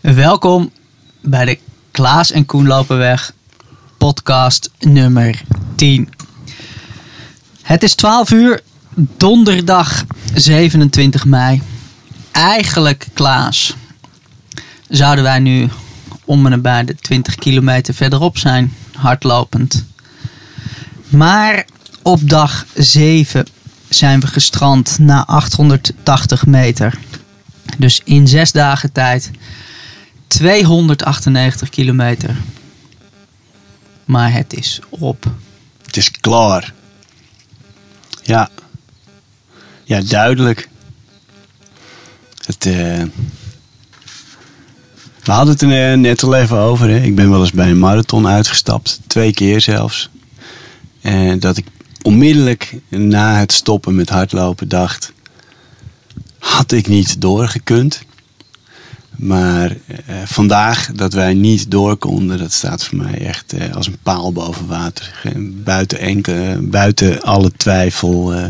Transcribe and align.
Welkom 0.00 0.72
bij 1.20 1.44
de 1.44 1.58
Klaas 1.90 2.30
en 2.30 2.46
Koen 2.46 2.66
Lopenweg 2.66 3.32
podcast 3.98 4.70
nummer 4.78 5.42
10. 5.74 6.08
Het 7.62 7.82
is 7.82 7.94
12 7.94 8.30
uur, 8.30 8.60
donderdag 9.16 10.04
27 10.34 11.24
mei. 11.24 11.62
Eigenlijk, 12.30 13.08
Klaas, 13.12 13.76
zouden 14.88 15.24
wij 15.24 15.38
nu 15.38 15.68
om 16.24 16.44
en 16.44 16.50
nabij 16.50 16.84
de 16.84 16.94
20 16.94 17.34
kilometer 17.34 17.94
verderop 17.94 18.38
zijn, 18.38 18.74
hardlopend. 18.92 19.84
Maar 21.08 21.64
op 22.02 22.28
dag 22.28 22.66
7 22.74 23.46
zijn 23.88 24.20
we 24.20 24.26
gestrand 24.26 24.98
na 24.98 25.26
880 25.26 26.46
meter. 26.46 26.98
Dus 27.78 28.00
in 28.04 28.28
zes 28.28 28.52
dagen 28.52 28.92
tijd 28.92 29.30
298 30.30 31.68
kilometer. 31.68 32.36
Maar 34.04 34.32
het 34.32 34.54
is 34.54 34.80
op. 34.88 35.24
Het 35.86 35.96
is 35.96 36.10
klaar. 36.10 36.72
Ja. 38.22 38.48
Ja, 39.84 40.00
duidelijk. 40.00 40.68
Het, 42.44 42.66
eh, 42.66 43.02
We 45.24 45.32
hadden 45.32 45.52
het 45.52 45.62
er 45.62 45.98
net 45.98 46.22
al 46.22 46.34
even 46.34 46.56
over. 46.56 46.88
Hè. 46.88 47.00
Ik 47.00 47.14
ben 47.14 47.30
wel 47.30 47.40
eens 47.40 47.52
bij 47.52 47.70
een 47.70 47.78
marathon 47.78 48.26
uitgestapt. 48.26 49.00
Twee 49.06 49.32
keer 49.32 49.60
zelfs. 49.60 50.10
En 51.00 51.38
dat 51.38 51.56
ik 51.56 51.66
onmiddellijk 52.02 52.76
na 52.88 53.38
het 53.38 53.52
stoppen 53.52 53.94
met 53.94 54.08
hardlopen 54.08 54.68
dacht... 54.68 55.12
Had 56.38 56.72
ik 56.72 56.86
niet 56.86 57.20
doorgekund. 57.20 58.02
Maar 59.22 59.70
eh, 59.86 60.16
vandaag 60.24 60.90
dat 60.94 61.12
wij 61.12 61.34
niet 61.34 61.70
door 61.70 61.96
konden, 61.96 62.38
dat 62.38 62.52
staat 62.52 62.84
voor 62.84 62.98
mij 62.98 63.26
echt 63.26 63.52
eh, 63.52 63.74
als 63.74 63.86
een 63.86 63.98
paal 64.02 64.32
boven 64.32 64.66
water. 64.66 65.12
Buiten, 65.38 65.98
enkele, 65.98 66.58
buiten 66.60 67.22
alle 67.22 67.52
twijfel, 67.56 68.34
eh, 68.34 68.44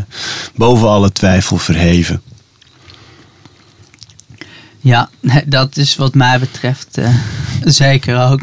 boven 0.55 0.87
alle 0.87 1.11
twijfel 1.11 1.57
verheven. 1.57 2.21
Ja, 4.79 5.09
dat 5.45 5.77
is 5.77 5.95
wat 5.95 6.15
mij 6.15 6.39
betreft 6.39 6.97
zeker 7.63 8.29
ook. 8.29 8.41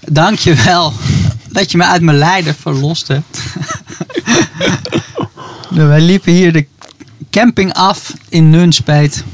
Dank 0.00 0.38
je 0.38 0.54
wel 0.54 0.92
dat 1.50 1.70
je 1.70 1.76
me 1.76 1.84
uit 1.84 2.02
mijn 2.02 2.18
lijden 2.18 2.54
verlost 2.54 3.08
hebt. 3.08 3.38
Nou, 5.70 5.88
Wij 5.88 6.00
liepen 6.00 6.32
hier 6.32 6.52
de 6.52 6.66
camping 7.30 7.72
af 7.72 8.12
in 8.28 8.50
Nunspeet. 8.50 9.24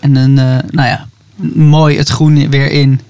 En 0.00 0.16
een, 0.16 0.34
nou 0.70 0.88
ja, 0.88 1.07
mooi 1.54 1.96
het 1.96 2.08
groen 2.08 2.50
weer 2.50 2.70
in. 2.70 3.00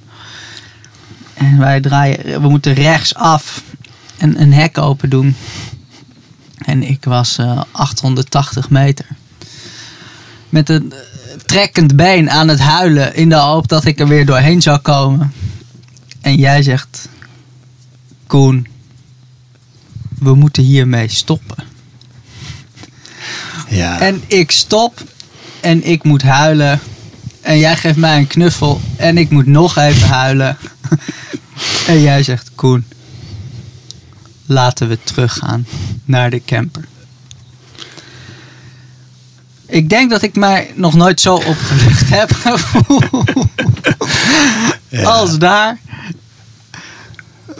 En 1.34 1.58
wij 1.58 1.80
draaien, 1.80 2.42
we 2.42 2.48
moeten 2.48 2.74
rechtsaf 2.74 3.62
en 4.16 4.40
een 4.40 4.52
hek 4.52 4.78
open 4.78 5.10
doen. 5.10 5.36
En 6.64 6.82
ik 6.82 7.04
was 7.04 7.38
eh, 7.38 7.62
880 7.70 8.70
meter. 8.70 9.06
Met 10.48 10.68
een 10.68 10.92
eh, 10.92 10.98
trekkend 11.46 11.96
been 11.96 12.30
aan 12.30 12.48
het 12.48 12.60
huilen 12.60 13.14
in 13.14 13.28
de 13.28 13.34
hoop 13.36 13.68
dat 13.68 13.84
ik 13.84 14.00
er 14.00 14.08
weer 14.08 14.26
doorheen 14.26 14.62
zou 14.62 14.78
komen. 14.78 15.32
En 16.20 16.34
jij 16.34 16.62
zegt, 16.62 17.08
Koen, 18.26 18.66
we 20.18 20.34
moeten 20.34 20.62
hiermee 20.62 21.08
stoppen. 21.08 21.64
Ja, 23.68 24.00
En 24.00 24.22
ik 24.26 24.50
stop 24.50 25.02
en 25.60 25.84
ik 25.84 26.02
moet 26.04 26.22
huilen. 26.22 26.80
En 27.48 27.58
jij 27.58 27.76
geeft 27.76 27.96
mij 27.96 28.16
een 28.16 28.26
knuffel 28.26 28.80
en 28.96 29.18
ik 29.18 29.30
moet 29.30 29.46
nog 29.46 29.76
even 29.76 30.08
huilen. 30.08 30.56
en 31.86 32.00
jij 32.00 32.22
zegt, 32.22 32.50
Koen, 32.54 32.84
laten 34.46 34.88
we 34.88 34.98
teruggaan 35.04 35.66
naar 36.04 36.30
de 36.30 36.44
camper. 36.44 36.84
Ik 39.66 39.88
denk 39.88 40.10
dat 40.10 40.22
ik 40.22 40.36
mij 40.36 40.72
nog 40.74 40.94
nooit 40.94 41.20
zo 41.20 41.34
opgelucht 41.34 42.08
heb 42.10 42.32
gevoeld 42.32 43.04
ja. 44.88 45.02
als 45.02 45.38
daar. 45.38 45.78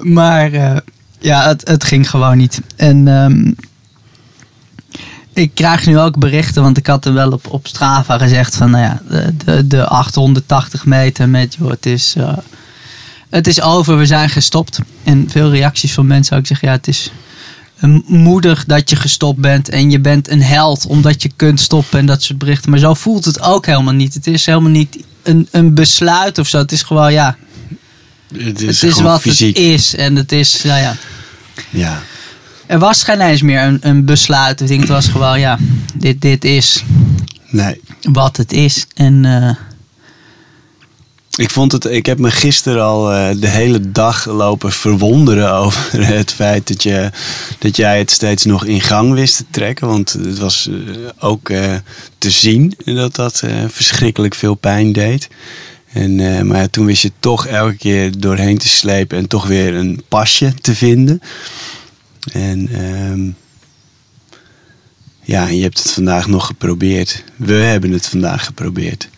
Maar 0.03 0.53
eh, 0.53 0.77
ja, 1.19 1.49
het, 1.49 1.69
het 1.69 1.85
ging 1.85 2.11
gewoon 2.11 2.37
niet. 2.37 2.61
En 2.77 3.09
ehm, 3.09 3.53
ik 5.39 5.55
krijg 5.55 5.87
nu 5.87 5.99
ook 5.99 6.19
berichten, 6.19 6.63
want 6.63 6.77
ik 6.77 6.87
had 6.87 7.05
er 7.05 7.13
wel 7.13 7.31
op, 7.31 7.47
op 7.51 7.67
Strava 7.67 8.19
gezegd 8.19 8.57
van, 8.57 8.71
nou 8.71 8.85
ja, 8.85 9.03
de, 9.09 9.37
de, 9.45 9.67
de 9.67 9.87
880 9.87 10.85
meter 10.85 11.29
met, 11.29 11.57
joh, 11.59 11.71
het 11.71 11.87
is, 11.87 12.15
eh, 12.17 12.37
het 13.31 13.47
is 13.47 13.61
over, 13.61 13.99
we 13.99 14.07
zijn 14.07 14.29
gestopt. 14.29 14.79
En 15.05 15.31
veel 15.31 15.51
reacties 15.51 15.93
van 15.93 16.07
mensen 16.07 16.37
ook 16.37 16.47
zeggen, 16.47 16.69
ja, 16.69 16.75
het 16.75 16.89
is 16.89 17.11
moedig 18.07 18.65
dat 18.65 18.91
je 18.91 18.97
gestopt 18.97 19.41
bent 19.41 19.69
en 19.69 19.91
je 19.91 20.01
bent 20.01 20.31
een 20.31 20.43
held 20.43 20.87
omdat 20.87 21.23
je 21.23 21.31
kunt 21.37 21.61
stoppen 21.61 21.99
en 21.99 22.07
dat 22.07 22.23
soort 22.23 22.39
berichten. 22.39 22.71
Maar 22.71 22.79
zo 22.79 22.95
voelt 22.95 23.25
het 23.25 23.41
ook 23.41 23.67
helemaal 23.67 23.95
niet. 23.95 24.15
Het 24.15 24.27
is 24.27 24.47
helemaal 24.47 24.71
niet 24.71 24.99
een, 25.23 25.49
een 25.51 25.75
besluit 25.75 26.39
of 26.39 26.49
zo. 26.49 26.59
Het 26.59 26.73
is 26.73 26.83
gewoon, 26.83 27.13
ja, 27.13 27.37
het 28.33 28.47
het 28.47 28.63
is, 28.63 28.83
is 28.83 28.93
gewoon 28.93 29.11
wat 29.11 29.21
fysiek. 29.21 29.57
het 29.57 29.67
is. 29.67 29.95
En 29.95 30.17
het 30.17 30.33
is, 30.33 30.63
nou 30.63 30.81
ja. 30.81 30.97
Ja. 31.71 32.03
Er 32.69 32.79
was 32.79 33.03
geen 33.03 33.21
eens 33.21 33.43
meer 33.43 33.63
een, 33.63 33.79
een 33.81 34.05
besluit. 34.05 34.61
Ik 34.61 34.67
denk, 34.67 34.81
het 34.81 34.89
was 34.89 35.09
gewoon, 35.09 35.41
ja, 35.41 35.59
dit, 35.95 36.21
dit 36.21 36.45
is 36.45 36.85
Nee. 37.51 37.81
wat 38.03 38.37
het 38.37 38.53
is. 38.53 38.87
En 38.95 39.25
eh, 39.25 39.55
Ik 41.37 41.51
vond 41.51 41.73
het, 41.73 41.85
ik 41.85 42.07
heb 42.07 42.19
me 42.19 42.31
gisteren 42.31 42.83
al 42.83 43.13
eh, 43.13 43.41
de 43.41 43.49
hele 43.49 43.91
dag 43.91 44.27
lopen 44.27 44.73
verwonderen 44.73 45.53
over 45.53 46.07
het 46.17 46.33
feit 46.33 46.69
dat, 46.69 46.83
je, 46.83 47.11
dat 47.59 47.77
jij 47.77 47.99
het 47.99 48.11
steeds 48.11 48.45
nog 48.45 48.65
in 48.65 48.81
gang 48.81 49.13
wist 49.13 49.37
te 49.37 49.45
trekken. 49.51 49.87
Want 49.87 50.13
het 50.13 50.39
was 50.39 50.69
eh, 50.69 50.75
ook 51.19 51.47
te 52.19 52.31
zien 52.31 52.75
dat 52.85 53.15
dat 53.15 53.43
verschrikkelijk 53.67 54.35
veel 54.35 54.55
pijn 54.55 54.93
deed. 54.93 55.29
En, 55.93 56.47
maar 56.47 56.61
ja, 56.61 56.69
toen 56.69 56.87
wist 56.87 57.03
je 57.03 57.13
toch 57.21 57.47
elke 57.47 57.77
keer 57.77 58.21
doorheen 58.21 58.59
te 58.59 58.69
slepen 58.69 59.19
en 59.19 59.27
toch 59.29 59.47
weer 59.47 59.75
een 59.75 60.03
pasje 60.09 60.55
te 60.55 60.75
vinden. 60.75 61.23
En 62.33 62.69
ehm, 62.69 63.31
ja, 65.29 65.47
je 65.47 65.63
hebt 65.63 65.79
het 65.79 65.93
vandaag 65.93 66.27
nog 66.27 66.47
geprobeerd. 66.47 67.25
We 67.37 67.53
hebben 67.53 67.93
het 67.93 68.07
vandaag 68.07 68.45
geprobeerd. 68.45 69.09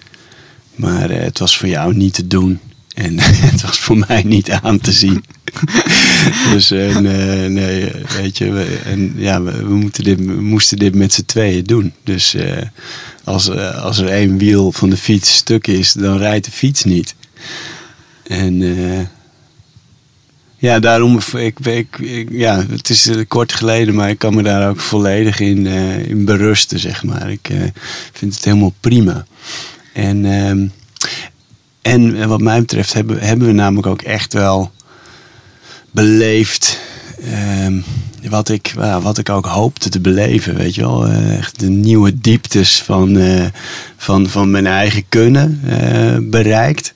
Maar 0.74 1.10
eh, 1.10 1.22
het 1.22 1.38
was 1.38 1.58
voor 1.58 1.68
jou 1.68 1.94
niet 1.94 2.14
te 2.14 2.26
doen. 2.26 2.60
En 2.94 3.18
het 3.52 3.62
was 3.62 3.78
voor 3.78 3.98
mij 4.08 4.22
niet 4.22 4.50
aan 4.50 4.78
te 4.78 4.92
zien. 4.92 5.24
dus 6.52 6.70
eh, 6.70 6.96
nee, 6.96 7.92
weet 8.16 8.38
je, 8.38 8.50
we, 8.50 8.80
en, 8.84 9.12
ja, 9.16 9.42
we, 9.42 9.74
moeten 9.74 10.04
dit, 10.04 10.40
moesten 10.40 10.78
dit 10.78 10.94
met 10.94 11.12
z'n 11.12 11.24
tweeën 11.24 11.64
doen. 11.64 11.92
Dus 12.04 12.34
eh, 12.34 12.62
als, 13.24 13.50
als 13.74 13.98
er 13.98 14.08
één 14.08 14.38
wiel 14.38 14.72
van 14.72 14.90
de 14.90 14.96
fiets 14.96 15.34
stuk 15.34 15.66
is, 15.66 15.92
dan 15.92 16.18
rijdt 16.18 16.44
de 16.44 16.52
fiets 16.52 16.84
niet. 16.84 17.14
En 18.22 18.62
ja, 20.60 20.78
daarom, 20.78 21.18
ik, 21.36 21.58
ik, 21.58 21.98
ja, 22.30 22.64
het 22.70 22.90
is 22.90 23.06
eh, 23.06 23.24
kort 23.28 23.52
geleden, 23.52 23.94
maar 23.94 24.10
ik 24.10 24.18
kan 24.18 24.34
me 24.34 24.42
daar 24.42 24.68
ook 24.68 24.80
volledig 24.80 25.40
in, 25.40 25.66
eh, 25.66 26.06
in 26.08 26.24
berusten, 26.24 26.78
zeg 26.78 27.04
maar. 27.04 27.30
Ik 27.30 27.48
eh, 27.48 27.60
vind 28.12 28.34
het 28.34 28.44
helemaal 28.44 28.74
prima. 28.80 29.26
En, 29.92 30.24
ehm, 30.24 30.66
en 31.82 32.28
wat 32.28 32.40
mij 32.40 32.60
betreft 32.60 32.92
hebben, 32.92 33.20
hebben 33.20 33.46
we 33.46 33.52
namelijk 33.52 33.86
ook 33.86 34.02
echt 34.02 34.32
wel 34.32 34.70
beleefd 35.90 36.78
ehm, 37.32 37.80
wat, 38.28 38.48
ik, 38.48 38.74
wat 39.02 39.18
ik 39.18 39.28
ook 39.28 39.46
hoopte 39.46 39.88
te 39.88 40.00
beleven. 40.00 40.54
Weet 40.54 40.74
je 40.74 40.80
wel, 40.80 41.08
echt 41.08 41.60
de 41.60 41.68
nieuwe 41.68 42.20
dieptes 42.20 42.82
van, 42.82 43.18
van, 43.96 44.28
van 44.28 44.50
mijn 44.50 44.66
eigen 44.66 45.04
kunnen 45.08 45.60
bereikt. 46.30 46.94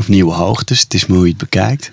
Of 0.00 0.08
nieuwe 0.08 0.32
hoogtes, 0.32 0.80
het 0.80 0.94
is 0.94 1.06
maar 1.06 1.16
hoe 1.16 1.26
je 1.26 1.32
het 1.32 1.50
bekijkt. 1.50 1.90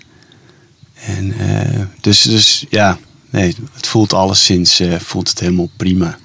En, 1.08 1.34
eh, 1.40 1.82
dus, 2.02 2.22
dus 2.22 2.66
ja, 2.70 2.98
nee, 3.30 3.56
het 3.74 3.88
voelt 3.88 4.14
alleszins 4.14 4.80
eh, 4.80 5.00
voelt 5.00 5.30
het 5.30 5.40
helemaal 5.40 5.70
prima. 5.78 6.18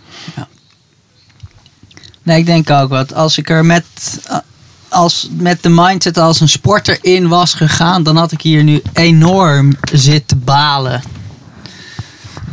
nee, 2.22 2.38
ik 2.38 2.46
denk 2.46 2.70
ook 2.70 2.88
wat. 2.88 3.14
Als 3.14 3.38
ik 3.38 3.50
er 3.50 3.64
met, 3.64 3.84
als, 4.88 5.28
met 5.32 5.62
de 5.62 5.68
mindset 5.68 6.18
als 6.18 6.40
een 6.40 6.48
sporter 6.48 6.98
in 7.00 7.28
was 7.28 7.54
gegaan, 7.54 8.02
dan 8.02 8.16
had 8.16 8.32
ik 8.32 8.40
hier 8.40 8.64
nu 8.64 8.82
enorm 8.92 9.76
zitten 9.92 10.44
balen. 10.44 11.02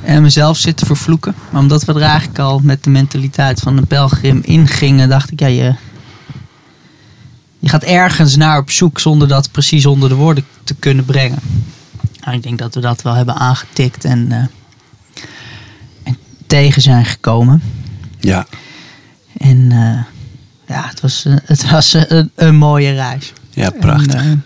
En 0.03 0.21
mezelf 0.21 0.57
zitten 0.57 0.87
vervloeken. 0.87 1.35
Maar 1.51 1.61
omdat 1.61 1.83
we 1.83 1.93
er 1.93 2.01
eigenlijk 2.01 2.39
al 2.39 2.59
met 2.63 2.83
de 2.83 2.89
mentaliteit 2.89 3.59
van 3.59 3.77
een 3.77 3.87
pelgrim 3.87 4.39
ingingen, 4.43 5.09
dacht 5.09 5.31
ik, 5.31 5.39
ja, 5.39 5.47
je, 5.47 5.75
je 7.59 7.69
gaat 7.69 7.83
ergens 7.83 8.35
naar 8.35 8.59
op 8.59 8.71
zoek 8.71 8.99
zonder 8.99 9.27
dat 9.27 9.51
precies 9.51 9.85
onder 9.85 10.09
de 10.09 10.15
woorden 10.15 10.45
te 10.63 10.75
kunnen 10.75 11.05
brengen. 11.05 11.39
Nou, 12.29 12.41
ik 12.41 12.47
denk 12.47 12.59
dat 12.59 12.75
we 12.75 12.81
dat 12.81 13.01
wel 13.01 13.13
hebben 13.13 13.35
aangetikt 13.35 14.05
en, 14.05 14.31
eh, 14.31 14.37
en 16.03 16.17
tegen 16.47 16.81
zijn 16.81 17.05
gekomen. 17.05 17.61
Ja, 18.19 18.47
En 19.37 19.71
eh, 19.71 20.03
ja, 20.75 20.87
het 20.87 20.99
was, 21.01 21.25
eh, 21.25 21.35
het 21.43 21.69
was 21.69 21.93
een, 21.93 22.31
een 22.35 22.55
mooie 22.55 22.93
reis. 22.93 23.33
Ja, 23.49 23.69
prachtig. 23.69 24.21
En, 24.21 24.43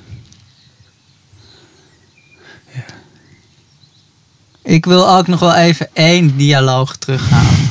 Ik 4.62 4.86
wil 4.86 5.10
ook 5.10 5.28
nog 5.28 5.40
wel 5.40 5.56
even 5.56 5.88
één 5.94 6.38
dialoog 6.38 6.96
terughalen. 6.96 7.68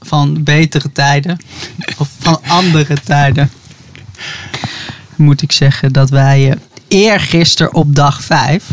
Van 0.00 0.42
betere 0.42 0.92
tijden. 0.92 1.38
Of 1.98 2.08
van 2.18 2.40
andere 2.46 3.00
tijden. 3.00 3.50
Moet 5.16 5.42
ik 5.42 5.52
zeggen 5.52 5.92
dat 5.92 6.10
wij 6.10 6.58
eergisteren 6.88 7.74
op 7.74 7.94
dag 7.94 8.22
5. 8.22 8.64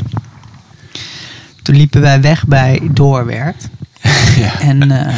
Toen 1.63 1.75
liepen 1.75 2.01
wij 2.01 2.21
weg 2.21 2.48
bij 2.48 2.81
Doorwerth. 2.92 3.69
ja. 4.44 4.60
En 4.60 4.81
eh, 4.81 5.15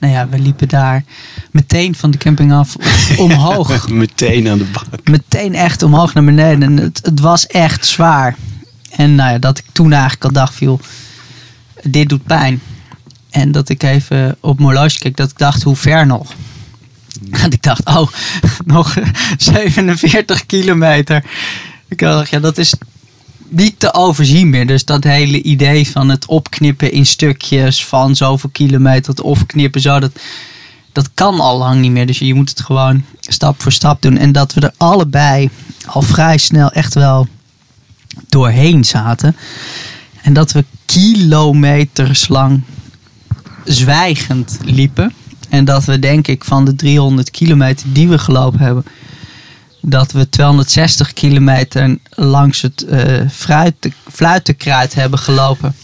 nou 0.00 0.12
ja, 0.12 0.28
we 0.28 0.38
liepen 0.38 0.68
daar 0.68 1.04
meteen 1.50 1.94
van 1.94 2.10
de 2.10 2.18
camping 2.18 2.52
af 2.52 2.76
omhoog. 3.18 3.88
Meteen 3.88 4.48
aan 4.48 4.58
de 4.58 4.64
bak. 4.64 5.08
meteen 5.08 5.54
echt 5.54 5.82
omhoog 5.82 6.14
naar 6.14 6.24
beneden. 6.24 6.62
En 6.62 6.76
het, 6.76 7.00
het 7.02 7.20
was 7.20 7.46
echt 7.46 7.86
zwaar. 7.86 8.36
En 8.90 9.14
nou 9.14 9.32
ja, 9.32 9.38
dat 9.38 9.58
ik 9.58 9.64
toen 9.72 9.92
eigenlijk 9.92 10.24
al 10.24 10.32
dacht, 10.32 10.54
viel, 10.54 10.80
dit 11.82 12.08
doet 12.08 12.24
pijn. 12.24 12.60
En 13.30 13.52
dat 13.52 13.68
ik 13.68 13.82
even 13.82 14.36
op 14.40 14.58
mijn 14.58 14.70
horloge 14.70 14.98
keek, 14.98 15.16
dat 15.16 15.30
ik 15.30 15.38
dacht, 15.38 15.62
hoe 15.62 15.76
ver 15.76 16.06
nog? 16.06 16.32
En 17.30 17.50
ik 17.50 17.62
dacht, 17.62 17.84
oh, 17.84 18.08
nog 18.64 18.96
47 19.36 20.46
kilometer. 20.46 21.24
Ik 21.88 21.98
dacht, 21.98 22.30
ja, 22.30 22.40
dat 22.40 22.58
is 22.58 22.74
niet 23.48 23.80
te 23.80 23.94
overzien 23.94 24.50
meer. 24.50 24.66
Dus 24.66 24.84
dat 24.84 25.04
hele 25.04 25.42
idee 25.42 25.90
van 25.90 26.08
het 26.08 26.26
opknippen 26.26 26.92
in 26.92 27.06
stukjes 27.06 27.84
van 27.84 28.16
zoveel 28.16 28.50
kilometer, 28.52 29.10
het 29.10 29.20
opknippen 29.20 29.80
zo, 29.80 30.00
dat, 30.00 30.12
dat 30.92 31.10
kan 31.14 31.40
al 31.40 31.58
lang 31.58 31.80
niet 31.80 31.90
meer. 31.90 32.06
Dus 32.06 32.18
je 32.18 32.34
moet 32.34 32.48
het 32.48 32.60
gewoon 32.60 33.04
stap 33.20 33.62
voor 33.62 33.72
stap 33.72 34.02
doen. 34.02 34.16
En 34.16 34.32
dat 34.32 34.54
we 34.54 34.60
er 34.60 34.74
allebei 34.76 35.50
al 35.86 36.02
vrij 36.02 36.38
snel 36.38 36.70
echt 36.70 36.94
wel 36.94 37.28
doorheen 38.28 38.84
zaten. 38.84 39.36
En 40.22 40.32
dat 40.32 40.52
we 40.52 40.64
kilometers 40.86 42.28
lang 42.28 42.62
zwijgend 43.64 44.58
liepen. 44.64 45.12
En 45.48 45.64
dat 45.64 45.84
we 45.84 45.98
denk 45.98 46.28
ik 46.28 46.44
van 46.44 46.64
de 46.64 46.76
300 46.76 47.30
kilometer 47.30 47.86
die 47.92 48.08
we 48.08 48.18
gelopen 48.18 48.60
hebben, 48.60 48.84
dat 49.86 50.12
we 50.12 50.28
260 50.28 51.12
kilometer 51.12 51.98
langs 52.10 52.62
het 52.62 52.84
eh 52.84 53.28
fruit, 53.32 53.74
fluitenkruid 54.12 54.94
hebben 54.94 55.18
gelopen. 55.18 55.76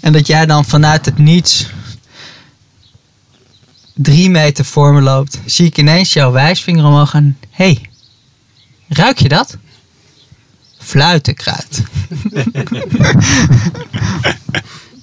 En 0.00 0.12
dat 0.12 0.26
jij 0.26 0.46
dan 0.46 0.64
vanuit 0.64 1.04
het 1.04 1.18
niets 1.18 1.66
drie 3.94 4.30
meter 4.30 4.64
voor 4.64 4.94
me 4.94 5.00
loopt, 5.00 5.40
zie 5.44 5.66
ik 5.66 5.78
ineens 5.78 6.12
jouw 6.12 6.32
wijsvinger 6.32 6.84
omhoog 6.84 7.14
en 7.14 7.38
hé, 7.50 7.64
hey, 7.64 7.80
ruik 8.88 9.18
je 9.18 9.28
dat? 9.28 9.56
Fluitenkruid. 10.78 11.82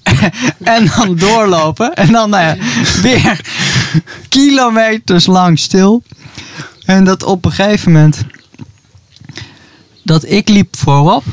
en 0.64 0.92
dan 0.96 1.16
doorlopen 1.16 1.94
en 1.94 2.12
dan 2.12 2.30
nou 2.30 2.60
weer 3.02 3.42
kilometers 4.30 5.26
lang 5.26 5.60
stil. 5.60 6.04
En 6.86 7.04
dat 7.04 7.24
op 7.24 7.46
een 7.46 7.52
gegeven 7.52 7.92
moment 7.92 8.24
dat 10.04 10.26
ik 10.30 10.50
liep 10.50 10.78
voorop 10.78 11.24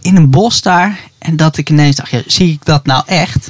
in 0.00 0.16
een 0.16 0.30
bos 0.30 0.62
daar 0.62 1.00
en 1.18 1.36
dat 1.36 1.56
ik 1.56 1.70
ineens 1.70 1.96
dacht, 1.96 2.10
ja, 2.10 2.22
zie 2.26 2.52
ik 2.52 2.64
dat 2.64 2.86
nou 2.86 3.02
echt? 3.06 3.48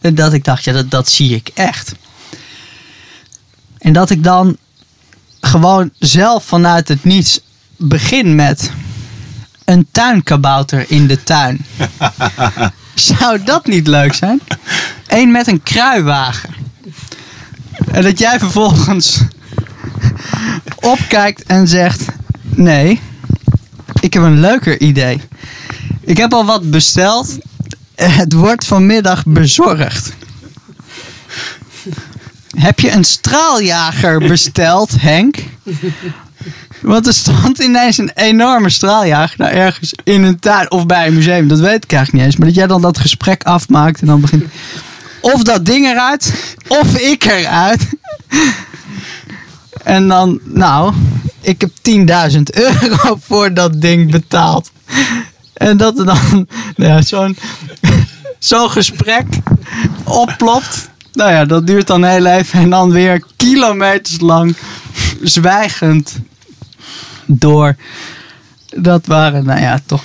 En 0.00 0.14
dat 0.14 0.32
ik 0.32 0.44
dacht, 0.44 0.64
ja, 0.64 0.72
dat, 0.72 0.90
dat 0.90 1.08
zie 1.08 1.34
ik 1.34 1.48
echt. 1.54 1.94
En 3.78 3.92
dat 3.92 4.10
ik 4.10 4.24
dan 4.24 4.56
gewoon 5.40 5.90
zelf 5.98 6.44
vanuit 6.44 6.88
het 6.88 7.04
niets 7.04 7.40
begin 7.76 8.34
met 8.34 8.70
een 9.64 9.86
tuinkabouter 9.90 10.84
in 10.88 11.06
de 11.06 11.22
tuin. 11.22 11.66
Zou 12.94 13.42
dat 13.42 13.66
niet 13.66 13.86
leuk 13.86 14.14
zijn? 14.14 14.40
Eén 15.06 15.30
met 15.30 15.46
een 15.46 15.62
kruiwagen. 15.62 16.54
En 17.92 18.02
dat 18.02 18.18
jij 18.18 18.38
vervolgens 18.38 19.20
opkijkt 20.82 21.42
en 21.42 21.68
zegt: 21.68 22.04
Nee, 22.42 23.00
ik 24.00 24.12
heb 24.12 24.22
een 24.22 24.40
leuker 24.40 24.80
idee. 24.80 25.20
Ik 26.00 26.16
heb 26.16 26.32
al 26.32 26.44
wat 26.44 26.70
besteld. 26.70 27.38
Het 27.94 28.32
wordt 28.32 28.64
vanmiddag 28.66 29.24
bezorgd. 29.26 30.12
Heb 32.56 32.80
je 32.80 32.90
een 32.90 33.04
straaljager 33.04 34.18
besteld, 34.18 34.90
Henk? 35.00 35.36
Want 36.80 37.06
er 37.06 37.12
stond 37.14 37.58
ineens 37.58 37.98
een 37.98 38.10
enorme 38.14 38.70
straaljager 38.70 39.36
daar 39.36 39.52
ergens 39.52 39.94
in 40.04 40.22
een 40.22 40.38
tuin 40.38 40.70
of 40.70 40.86
bij 40.86 41.06
een 41.06 41.14
museum. 41.14 41.48
Dat 41.48 41.60
weet 41.60 41.84
ik 41.84 41.92
eigenlijk 41.92 42.12
niet 42.12 42.22
eens. 42.22 42.36
Maar 42.36 42.46
dat 42.46 42.56
jij 42.56 42.66
dan 42.66 42.82
dat 42.82 42.98
gesprek 42.98 43.42
afmaakt 43.42 44.00
en 44.00 44.06
dan 44.06 44.20
begint. 44.20 44.44
Of 45.20 45.42
dat 45.42 45.66
ding 45.66 45.86
eruit, 45.86 46.32
of 46.68 46.98
ik 46.98 47.24
eruit. 47.24 47.88
En 49.84 50.08
dan, 50.08 50.40
nou, 50.44 50.94
ik 51.40 51.60
heb 51.60 51.70
10.000 52.32 52.40
euro 52.70 53.18
voor 53.20 53.54
dat 53.54 53.80
ding 53.80 54.10
betaald. 54.10 54.70
En 55.52 55.76
dat 55.76 55.98
er 55.98 56.04
dan 56.04 56.46
nou 56.76 56.90
ja, 56.90 57.02
zo'n 57.02 57.36
zo'n 58.38 58.70
gesprek 58.70 59.26
opplopt. 60.04 60.90
Nou 61.12 61.30
ja, 61.30 61.44
dat 61.44 61.66
duurt 61.66 61.86
dan 61.86 62.04
heel 62.04 62.26
even. 62.26 62.60
En 62.60 62.70
dan 62.70 62.90
weer 62.90 63.24
kilometers 63.36 64.20
lang 64.20 64.56
zwijgend 65.22 66.18
door. 67.26 67.76
Dat 68.76 69.06
waren, 69.06 69.44
nou 69.44 69.60
ja, 69.60 69.80
toch 69.86 70.02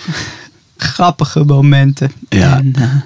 grappige 0.78 1.44
momenten. 1.44 2.12
Ja. 2.30 2.58
En, 2.58 2.74
eh, 2.76 3.02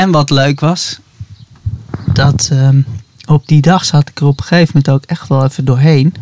en 0.00 0.10
wat 0.10 0.30
leuk 0.30 0.60
was, 0.60 0.98
dat 2.12 2.48
ehm, 2.52 2.80
op 3.26 3.48
die 3.48 3.60
dag 3.60 3.84
zat 3.84 4.08
ik 4.08 4.20
er 4.20 4.26
op 4.26 4.38
een 4.38 4.44
gegeven 4.44 4.70
moment 4.74 4.88
ook 4.94 5.10
echt 5.10 5.28
wel 5.28 5.44
even 5.44 5.64
doorheen. 5.64 6.14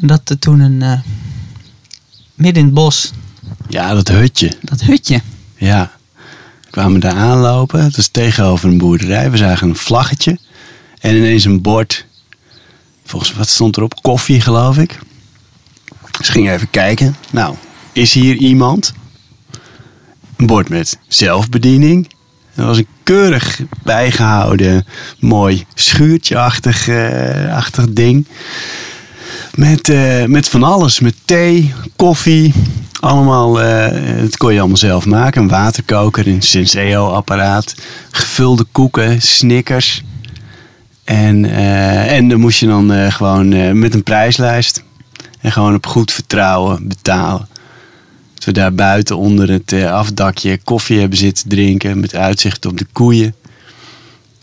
En 0.00 0.06
dat 0.06 0.28
er 0.28 0.38
toen 0.38 0.60
een, 0.60 0.82
eh, 0.82 1.00
midden 2.34 2.60
in 2.62 2.64
het 2.64 2.74
bos, 2.74 3.12
Ja, 3.68 3.94
dat 3.94 4.08
hutje. 4.08 4.56
dat 4.62 4.80
hutje. 4.80 5.20
Ja. 5.56 5.90
We 6.64 6.70
kwamen 6.70 7.00
daar 7.00 7.14
aanlopen. 7.16 7.82
Het 7.84 7.96
was 7.96 8.08
tegenover 8.08 8.68
een 8.68 8.78
boerderij. 8.78 9.30
We 9.30 9.36
zagen 9.36 9.68
een 9.68 9.76
vlaggetje. 9.76 10.38
En 11.00 11.16
ineens 11.16 11.44
een 11.44 11.60
bord. 11.62 12.06
Volgens 13.04 13.32
wat 13.32 13.48
stond 13.48 13.76
erop? 13.76 13.98
Koffie, 14.02 14.40
geloof 14.40 14.76
ik. 14.78 14.98
Dus 16.18 16.28
gingen 16.28 16.54
even 16.54 16.70
kijken. 16.70 17.16
Nou, 17.30 17.56
is 17.92 18.12
hier 18.12 18.34
iemand? 18.36 18.92
Een 20.36 20.46
bord 20.46 20.68
met 20.68 20.98
zelfbediening. 21.08 22.10
Er 22.60 22.66
was 22.66 22.78
een 22.78 22.86
keurig 23.02 23.60
bijgehouden, 23.82 24.86
mooi 25.18 25.64
schuurtje-achtig 25.74 26.88
achtig 27.50 27.86
ding. 27.90 28.26
Met, 29.54 29.88
eh, 29.88 30.24
met 30.24 30.48
van 30.48 30.62
alles. 30.62 31.00
Met 31.00 31.14
thee, 31.24 31.74
koffie. 31.96 32.52
Allemaal, 33.00 33.60
eh 33.60 33.88
het 34.20 34.36
kon 34.36 34.52
je 34.52 34.58
allemaal 34.58 34.76
zelf 34.76 35.06
maken. 35.06 35.42
Een 35.42 35.48
waterkoker, 35.48 36.26
een 36.26 36.42
Senseo-apparaat. 36.42 37.74
Gevulde 38.10 38.64
koeken, 38.72 39.22
snickers. 39.22 40.02
En, 41.04 41.44
eh, 41.44 42.16
en 42.16 42.28
dan 42.28 42.40
moest 42.40 42.60
je 42.60 42.66
dan 42.66 43.12
gewoon 43.12 43.78
met 43.78 43.94
een 43.94 44.02
prijslijst. 44.02 44.82
En 45.40 45.52
gewoon 45.52 45.74
op 45.74 45.86
goed 45.86 46.12
vertrouwen 46.12 46.88
betalen. 46.88 47.48
Dat 48.40 48.54
we 48.54 48.60
daar 48.60 48.74
buiten 48.74 49.16
onder 49.16 49.50
het 49.50 49.72
eh, 49.72 49.92
afdakje 49.92 50.58
koffie 50.64 50.98
hebben 50.98 51.18
zitten 51.18 51.48
drinken. 51.48 52.00
Met 52.00 52.14
uitzicht 52.14 52.66
op 52.66 52.78
de 52.78 52.86
koeien. 52.92 53.34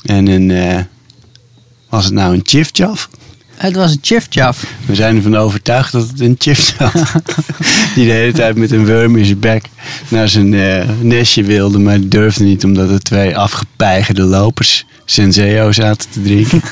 En 0.04 0.28
een, 0.28 0.52
eh, 0.52 0.84
was 1.90 2.06
het 2.06 2.14
nou 2.14 2.34
een 2.34 2.42
chifchaf? 2.44 3.10
Het 3.58 3.76
was 3.76 3.92
een 3.92 4.00
chif-chaf. 4.02 4.66
We 4.86 4.96
zijn 4.96 5.16
ervan 5.16 5.36
overtuigd 5.36 5.92
dat 5.92 6.08
het 6.08 6.20
een 6.20 6.36
chips 6.40 6.76
was. 6.78 6.92
Die 7.96 8.06
de 8.06 8.12
hele 8.12 8.32
tijd 8.32 8.58
met 8.58 8.72
een 8.72 8.88
worm 8.88 9.16
in 9.16 9.26
zijn 9.26 9.40
bek 9.40 9.66
naar 10.08 10.30
zijn 10.30 10.54
eh, 10.54 10.90
nestje 11.02 11.44
wilde. 11.44 11.80
Maar 11.80 11.98
durfde 12.02 12.44
niet 12.44 12.64
omdat 12.64 12.90
er 12.90 13.00
twee 13.00 13.38
afgepeigerde 13.38 14.22
lopers 14.22 14.86
Senseo 15.06 15.72
zaten 15.72 16.10
te 16.10 16.22
drinken. 16.22 16.62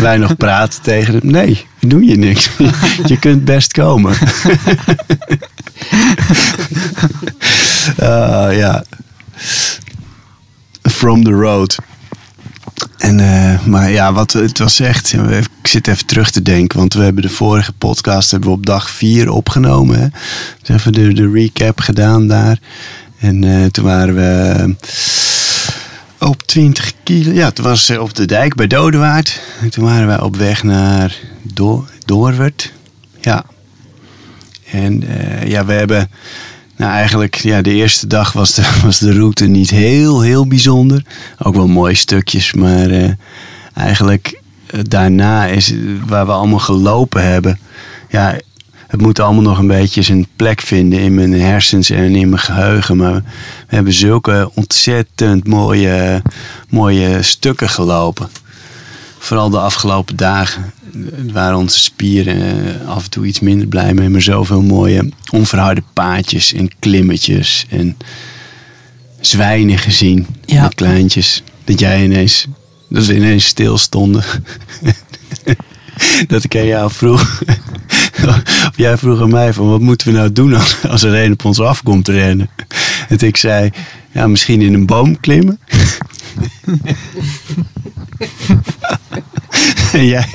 Wij 0.00 0.16
nog 0.16 0.36
praten 0.36 0.82
tegen 0.82 1.14
hem. 1.14 1.30
Nee, 1.30 1.66
doe 1.80 2.04
je 2.04 2.16
niks. 2.16 2.50
je 3.06 3.18
kunt 3.18 3.44
best 3.44 3.72
komen. 3.72 4.16
Ah, 7.98 8.56
ja. 8.62 8.84
From 10.82 11.24
the 11.24 11.30
road. 11.30 11.78
En, 12.98 13.20
eh, 13.20 13.66
maar 13.66 13.90
ja, 13.90 14.12
wat, 14.12 14.32
het 14.32 14.58
was 14.58 14.80
echt. 14.80 15.12
Ik 15.12 15.66
zit 15.66 15.88
even 15.88 16.06
terug 16.06 16.30
te 16.30 16.42
denken, 16.42 16.78
want 16.78 16.94
we 16.94 17.02
hebben 17.02 17.22
de 17.22 17.28
vorige 17.28 17.72
podcast 17.72 18.30
hebben 18.30 18.48
we 18.48 18.56
op 18.56 18.66
dag 18.66 18.90
4 18.90 19.30
opgenomen. 19.30 20.12
Dus 20.62 20.76
even 20.76 20.92
de, 20.92 21.12
de 21.12 21.30
recap 21.30 21.80
gedaan 21.80 22.26
daar. 22.26 22.58
En 23.18 23.44
eh, 23.44 23.64
toen 23.64 23.84
waren 23.84 24.14
we 24.14 24.74
op 26.18 26.42
20 26.42 26.92
kilo. 27.02 27.32
Ja, 27.32 27.48
het 27.48 27.58
was 27.58 27.90
op 27.90 28.14
de 28.14 28.24
dijk 28.24 28.54
bij 28.54 28.66
Dodewaard. 28.66 29.40
En 29.60 29.70
toen 29.70 29.84
waren 29.84 30.06
wij 30.06 30.20
op 30.20 30.36
weg 30.36 30.62
naar 30.62 31.16
Do 31.42 31.86
Doorwerd. 32.04 32.72
Ja. 33.20 33.44
En 34.70 35.02
eh, 35.08 35.48
ja, 35.48 35.64
we 35.64 35.72
hebben... 35.72 36.10
Nou, 36.76 36.92
eigenlijk, 36.92 37.34
ja, 37.34 37.62
de 37.62 37.72
eerste 37.72 38.06
dag 38.06 38.32
was 38.32 38.54
de, 38.54 38.70
was 38.84 38.98
de 38.98 39.12
route 39.12 39.46
niet 39.46 39.70
heel, 39.70 40.20
heel 40.20 40.46
bijzonder. 40.46 41.04
Ook 41.38 41.54
wel 41.54 41.68
mooie 41.68 41.94
stukjes, 41.94 42.52
maar 42.52 42.90
eh, 42.90 43.10
eigenlijk 43.74 44.42
eh, 44.66 44.80
daarna 44.82 45.46
is 45.46 45.74
waar 46.06 46.26
we 46.26 46.32
allemaal 46.32 46.58
gelopen 46.58 47.30
hebben. 47.30 47.58
Ja, 48.08 48.38
het 48.86 49.00
moet 49.00 49.20
allemaal 49.20 49.42
nog 49.42 49.58
een 49.58 49.66
beetje 49.66 50.02
zijn 50.02 50.26
plek 50.36 50.60
vinden 50.60 50.98
in 50.98 51.14
mijn 51.14 51.32
hersens 51.32 51.90
en 51.90 52.14
in 52.14 52.28
mijn 52.28 52.40
geheugen. 52.40 52.96
Maar 52.96 53.14
we 53.68 53.74
hebben 53.74 53.92
zulke 53.92 54.50
ontzettend 54.54 55.46
mooie, 55.46 56.22
mooie 56.68 57.22
stukken 57.22 57.68
gelopen. 57.68 58.28
Vooral 59.26 59.50
de 59.50 59.58
afgelopen 59.58 60.16
dagen 60.16 60.72
waren 61.32 61.56
onze 61.56 61.78
spieren 61.78 62.36
eh, 62.80 62.88
af 62.88 63.04
en 63.04 63.10
toe 63.10 63.26
iets 63.26 63.40
minder 63.40 63.66
blij 63.66 63.94
mee. 63.94 64.08
Maar 64.08 64.22
zoveel 64.22 64.62
mooie 64.62 65.12
onverharde 65.30 65.82
paadjes 65.92 66.52
en 66.52 66.70
klimmetjes 66.78 67.66
en 67.70 67.96
zwijnen 69.20 69.78
gezien. 69.78 70.26
Ja. 70.44 70.62
Met 70.62 70.74
kleintjes. 70.74 71.42
Dat 71.64 71.78
jij 71.78 72.04
ineens, 72.04 72.46
dat 72.88 73.06
we 73.06 73.14
ineens 73.14 73.44
stilstonden. 73.44 74.24
dat 76.28 76.44
ik 76.44 76.56
aan 76.56 76.66
jou 76.66 76.90
vroeg. 76.90 77.42
of 78.68 78.76
jij 78.76 78.96
vroeg 78.96 79.20
aan 79.20 79.30
mij 79.30 79.52
van 79.52 79.68
wat 79.68 79.80
moeten 79.80 80.06
we 80.06 80.12
nou 80.12 80.32
doen 80.32 80.54
als, 80.54 80.76
als 80.88 81.02
er 81.02 81.24
een 81.24 81.32
op 81.32 81.44
ons 81.44 81.60
afkomt 81.60 82.08
rennen. 82.08 82.50
En 83.08 83.18
ik 83.18 83.36
zei, 83.36 83.70
ja 84.12 84.26
misschien 84.26 84.62
in 84.62 84.74
een 84.74 84.86
boom 84.86 85.20
klimmen. 85.20 85.58
en, 89.92 90.06
jij, 90.14 90.26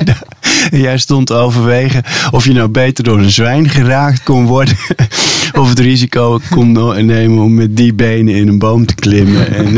jij 0.71 0.97
stond 0.97 1.27
te 1.27 1.33
overwegen 1.33 2.03
of 2.31 2.45
je 2.45 2.53
nou 2.53 2.67
beter 2.67 3.03
door 3.03 3.19
een 3.19 3.31
zwijn 3.31 3.69
geraakt 3.69 4.23
kon 4.23 4.45
worden. 4.45 4.75
of 5.59 5.69
het 5.69 5.79
risico 5.79 6.39
kon 6.49 6.71
nemen 7.05 7.43
om 7.43 7.53
met 7.53 7.77
die 7.77 7.93
benen 7.93 8.35
in 8.35 8.47
een 8.47 8.59
boom 8.59 8.85
te 8.85 8.95
klimmen. 8.95 9.55
En, 9.55 9.77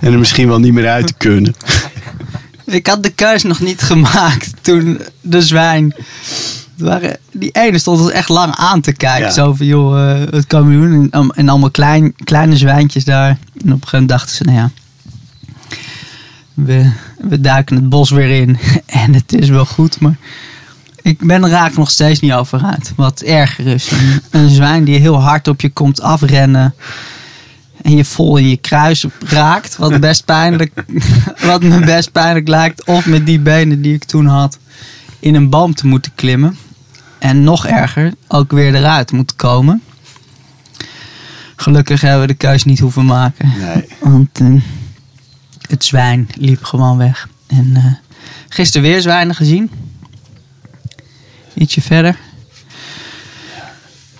en 0.00 0.12
er 0.12 0.18
misschien 0.18 0.48
wel 0.48 0.60
niet 0.60 0.72
meer 0.72 0.88
uit 0.88 1.06
te 1.06 1.14
kunnen. 1.16 1.54
Ik 2.64 2.86
had 2.86 3.02
de 3.02 3.10
keus 3.10 3.42
nog 3.42 3.60
niet 3.60 3.82
gemaakt 3.82 4.52
toen 4.60 5.00
de 5.20 5.42
zwijn. 5.42 5.94
het 6.76 6.86
waren, 6.86 7.16
die 7.32 7.50
ene 7.50 7.78
stond 7.78 8.00
ons 8.00 8.10
echt 8.10 8.28
lang 8.28 8.54
aan 8.54 8.80
te 8.80 8.92
kijken. 8.92 9.26
Ja. 9.26 9.32
Zo 9.32 9.52
van, 9.52 9.66
joh, 9.66 10.12
eh, 10.12 10.40
we 10.40 10.46
doen? 10.48 11.10
En, 11.10 11.30
en 11.34 11.48
allemaal 11.48 11.70
klein, 11.70 12.14
kleine 12.24 12.56
zwijntjes 12.56 13.04
daar. 13.04 13.28
En 13.28 13.36
op 13.54 13.64
een 13.64 13.72
gegeven 13.72 13.88
moment 13.90 14.08
dachten 14.08 14.36
ze, 14.36 14.44
nou 14.44 14.56
ja. 14.56 14.70
We, 16.64 16.92
we 17.18 17.40
duiken 17.40 17.76
het 17.76 17.88
bos 17.88 18.10
weer 18.10 18.40
in. 18.40 18.58
En 18.86 19.14
het 19.14 19.32
is 19.32 19.48
wel 19.48 19.66
goed, 19.66 20.00
maar... 20.00 20.16
Ik 21.02 21.18
ben 21.26 21.48
raak 21.48 21.76
nog 21.76 21.90
steeds 21.90 22.20
niet 22.20 22.32
over 22.32 22.62
uit. 22.64 22.92
Wat 22.96 23.20
erger 23.20 23.66
is. 23.66 23.90
Een, 23.90 24.22
een 24.30 24.48
zwijn 24.48 24.84
die 24.84 24.98
heel 24.98 25.20
hard 25.20 25.48
op 25.48 25.60
je 25.60 25.70
komt 25.70 26.00
afrennen. 26.00 26.74
En 27.82 27.96
je 27.96 28.04
vol 28.04 28.36
in 28.36 28.48
je 28.48 28.56
kruis 28.56 29.06
raakt. 29.26 29.76
Wat 29.76 30.00
best 30.08 30.24
pijnlijk. 30.24 30.84
Wat 31.46 31.62
me 31.62 31.80
best 31.80 32.12
pijnlijk 32.12 32.48
lijkt. 32.48 32.84
Of 32.84 33.06
met 33.06 33.26
die 33.26 33.40
benen 33.40 33.82
die 33.82 33.94
ik 33.94 34.04
toen 34.04 34.26
had. 34.26 34.58
In 35.18 35.34
een 35.34 35.50
boom 35.50 35.74
te 35.74 35.86
moeten 35.86 36.12
klimmen. 36.14 36.56
En 37.18 37.44
nog 37.44 37.66
erger. 37.66 38.14
Ook 38.28 38.52
weer 38.52 38.74
eruit 38.74 39.12
moeten 39.12 39.36
komen. 39.36 39.82
Gelukkig 41.56 42.00
hebben 42.00 42.20
we 42.20 42.26
de 42.26 42.34
keus 42.34 42.64
niet 42.64 42.78
hoeven 42.78 43.04
maken. 43.04 43.52
Nee. 43.58 43.84
Want 44.00 44.40
eh, 44.40 44.54
het 45.72 45.84
zwijn 45.84 46.28
liep 46.34 46.64
gewoon 46.64 46.96
weg. 46.96 47.28
En 47.46 47.76
eh, 47.76 47.84
gisteren 48.48 48.88
weer 48.88 49.00
zwijnen 49.00 49.34
gezien. 49.34 49.70
Ietsje 51.54 51.80
verder. 51.80 52.16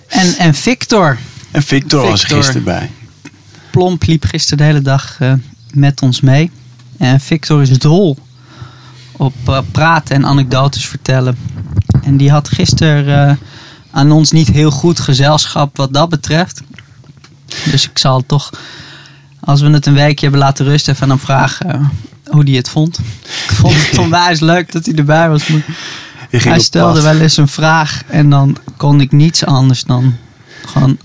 En, 0.07 0.35
en 0.37 0.53
Victor 0.53 1.17
En 1.51 1.63
Victor, 1.63 2.07
was 2.07 2.23
er 2.23 2.29
gisteren 2.29 2.63
bij. 2.63 2.91
Plomp 3.71 4.05
liep 4.05 4.25
gisteren 4.25 4.57
de 4.57 4.63
hele 4.63 4.81
dag 4.81 5.17
eh, 5.19 5.33
met 5.73 6.01
ons 6.01 6.21
mee. 6.21 6.51
En 6.97 7.19
Victor 7.19 7.61
is 7.61 7.77
dol 7.77 8.17
op 9.11 9.33
eh, 9.45 9.59
praten 9.71 10.15
en 10.15 10.25
anekdotes 10.25 10.85
vertellen. 10.87 11.37
En 12.03 12.17
die 12.17 12.31
had 12.31 12.47
gisteren 12.49 13.39
aan 13.91 14.11
ons 14.11 14.31
niet 14.31 14.47
heel 14.47 14.71
goed 14.71 14.99
gezelschap 14.99 15.77
wat 15.77 15.93
dat 15.93 16.09
betreft. 16.09 16.61
Dus 17.71 17.89
ik 17.89 17.97
zal 17.97 18.25
toch, 18.25 18.49
als 19.43 19.61
we 19.61 19.69
het 19.69 19.85
een 19.85 19.93
weekje 19.93 20.21
hebben 20.25 20.39
laten 20.39 20.65
rusten, 20.65 20.93
even 20.93 21.03
aan 21.03 21.09
hem 21.09 21.19
vragen 21.19 21.69
eh, 21.73 21.79
hoe 22.29 22.43
hij 22.43 22.53
het 22.53 22.69
vond. 22.69 22.99
Ik 23.49 23.51
vond 23.55 23.73
het 23.89 23.97
onwijs 24.05 24.39
leuk 24.39 24.71
dat 24.71 24.85
hij 24.85 24.95
erbij 24.95 25.29
was. 25.29 25.47
hij 26.29 26.59
stelde 26.59 27.01
wel 27.01 27.19
eens 27.19 27.37
een 27.37 27.47
vraag 27.47 28.01
en 28.07 28.29
dan 28.29 28.57
kon 28.77 29.01
ik 29.01 29.11
niets 29.11 29.45
anders 29.45 29.83
dan 29.83 30.15
gewoon 30.65 30.97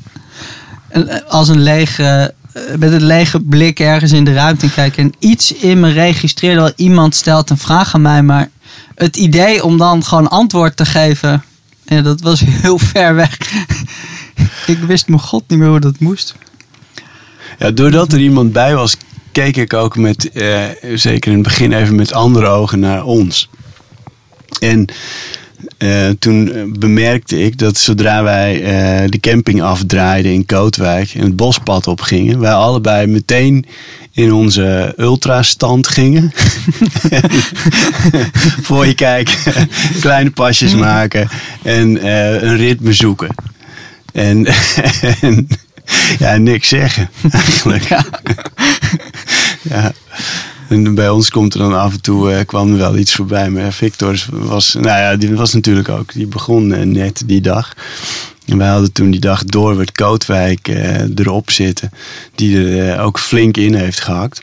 een- 0.88 1.25
als 1.26 1.49
een 1.49 1.61
lege, 1.62 2.35
eh, 2.52 2.62
met 2.78 2.92
een 2.92 3.04
lege 3.04 3.40
blik 3.40 3.80
ergens 3.80 4.12
in 4.12 4.25
de 4.25 4.33
ruimte 4.33 4.71
kijken. 4.71 5.02
En 5.02 5.12
iets 5.18 5.52
in 5.54 5.80
me 5.80 5.90
registreerde 5.92 6.61
wel, 6.61 6.73
iemand 6.76 7.14
stelt 7.14 7.50
een 7.50 7.59
vraag 7.59 7.95
aan 7.95 8.02
mij, 8.02 8.23
maar 8.23 8.49
het 8.95 9.16
idee 9.16 9.64
om 9.64 9.78
dan 9.78 10.04
gewoon 10.04 10.28
antwoord 10.28 10.76
te 10.76 10.85
geven, 10.85 11.45
dat 11.85 12.21
was 12.21 12.40
heel 12.62 12.78
ver 12.78 13.14
weg. 13.14 13.38
ik 14.66 14.78
wist 14.78 15.09
mijn 15.09 15.21
god 15.21 15.45
niet 15.49 15.59
meer 15.59 15.68
hoe 15.68 15.80
dat 15.80 15.99
moest. 16.00 16.35
Ja, 17.59 17.71
doordat 17.71 18.12
er 18.12 18.21
iemand 18.21 18.53
bij 18.53 18.75
was, 18.75 18.97
keek 19.33 19.57
ik 19.57 19.73
ook 19.73 19.97
met, 19.97 20.31
eh, 20.31 20.65
zeker 20.95 21.31
in 21.31 21.38
het 21.38 21.47
begin 21.47 21.73
even 21.73 21.95
met 21.95 22.12
andere 22.12 22.47
ogen 22.47 22.81
naar 22.81 23.05
ons. 23.05 23.49
En 24.61 24.88
eh, 25.79 26.09
toen 26.19 26.53
eh, 26.53 26.62
bemerkte 26.79 27.45
ik 27.45 27.59
dat 27.59 27.77
zodra 27.77 28.23
wij 28.23 28.55
eh, 28.55 29.09
de 29.11 29.21
camping 29.21 29.62
afdraaiden 29.62 30.33
in 30.33 30.47
Kootwijk 30.47 31.15
en 31.15 31.23
het 31.23 31.37
bospad 31.37 31.87
opgingen, 31.87 32.41
wij 32.41 32.53
allebei 32.53 33.07
meteen 33.07 33.67
in 34.12 34.33
onze 34.33 34.95
ultrastand 34.97 35.88
gingen. 35.88 36.33
Voor 38.62 38.87
je 38.87 38.95
kijken, 38.95 39.69
kleine 40.00 40.31
pasjes 40.31 40.75
maken 40.75 41.29
en 41.62 42.07
een 42.47 42.57
ritme 42.57 42.93
zoeken. 42.93 43.35
En, 44.12 44.47
en 45.21 45.49
ja, 46.18 46.37
niks 46.37 46.68
zeggen 46.68 47.11
eigenlijk. 47.30 47.88
Ja. 49.62 49.92
En 50.68 50.95
bij 50.95 51.09
ons 51.09 51.30
komt 51.30 51.54
er 51.54 51.61
dan 51.61 51.78
af 51.78 51.92
en 51.92 52.00
toe 52.00 52.33
eh, 52.33 52.47
kwam 52.47 52.73
er 52.73 52.78
wel 52.78 52.97
iets 52.97 53.14
voorbij. 53.14 53.50
Maar 53.50 53.73
Victor 53.73 54.25
was, 54.30 54.75
nou 54.75 54.87
ja, 54.87 55.16
die 55.16 55.35
was 55.35 55.52
natuurlijk 55.52 55.88
ook. 55.88 56.12
Die 56.12 56.26
begon 56.26 56.73
eh, 56.73 56.87
net 56.87 57.23
die 57.26 57.40
dag. 57.40 57.75
En 58.49 58.59
wij 58.59 58.68
hadden 58.68 58.92
toen 58.92 59.11
die 59.11 59.21
dag 59.21 59.45
Doorwerd 59.45 59.92
Kootwijk 59.92 60.68
eh, 60.68 61.00
erop 61.14 61.50
zitten. 61.50 61.90
Die 62.35 62.59
er 62.59 62.92
eh, 62.92 63.04
ook 63.04 63.18
flink 63.18 63.57
in 63.57 63.75
heeft 63.75 64.00
gehakt. 64.00 64.42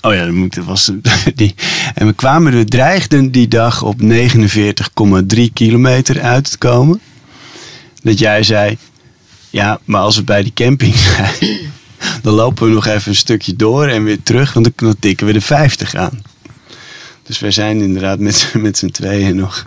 Oh 0.00 0.14
ja, 0.14 0.26
dat 0.48 0.64
was 0.64 0.90
die. 1.34 1.54
En 1.94 2.06
we 2.06 2.12
kwamen 2.12 2.54
er, 2.54 2.66
dreigden 2.66 3.30
die 3.30 3.48
dag 3.48 3.82
op 3.82 4.00
49,3 4.02 5.42
kilometer 5.52 6.20
uit 6.20 6.50
te 6.50 6.58
komen. 6.58 7.00
Dat 8.02 8.18
jij 8.18 8.42
zei, 8.42 8.78
ja, 9.54 9.78
maar 9.84 10.00
als 10.00 10.16
we 10.16 10.22
bij 10.22 10.42
die 10.42 10.52
camping 10.54 10.94
zijn, 10.94 11.58
dan 12.22 12.34
lopen 12.34 12.66
we 12.68 12.74
nog 12.74 12.86
even 12.86 13.08
een 13.10 13.16
stukje 13.16 13.56
door 13.56 13.86
en 13.86 14.04
weer 14.04 14.22
terug, 14.22 14.52
want 14.52 14.68
dan- 14.76 14.96
tikken 14.98 15.26
we 15.26 15.32
de 15.32 15.40
50 15.40 15.94
aan. 15.94 16.22
Dus 17.22 17.38
wij 17.38 17.50
zijn 17.50 17.80
inderdaad 17.80 18.18
met, 18.18 18.52
met 18.58 18.78
z'n 18.78 18.88
tweeën 18.90 19.36
nog 19.36 19.66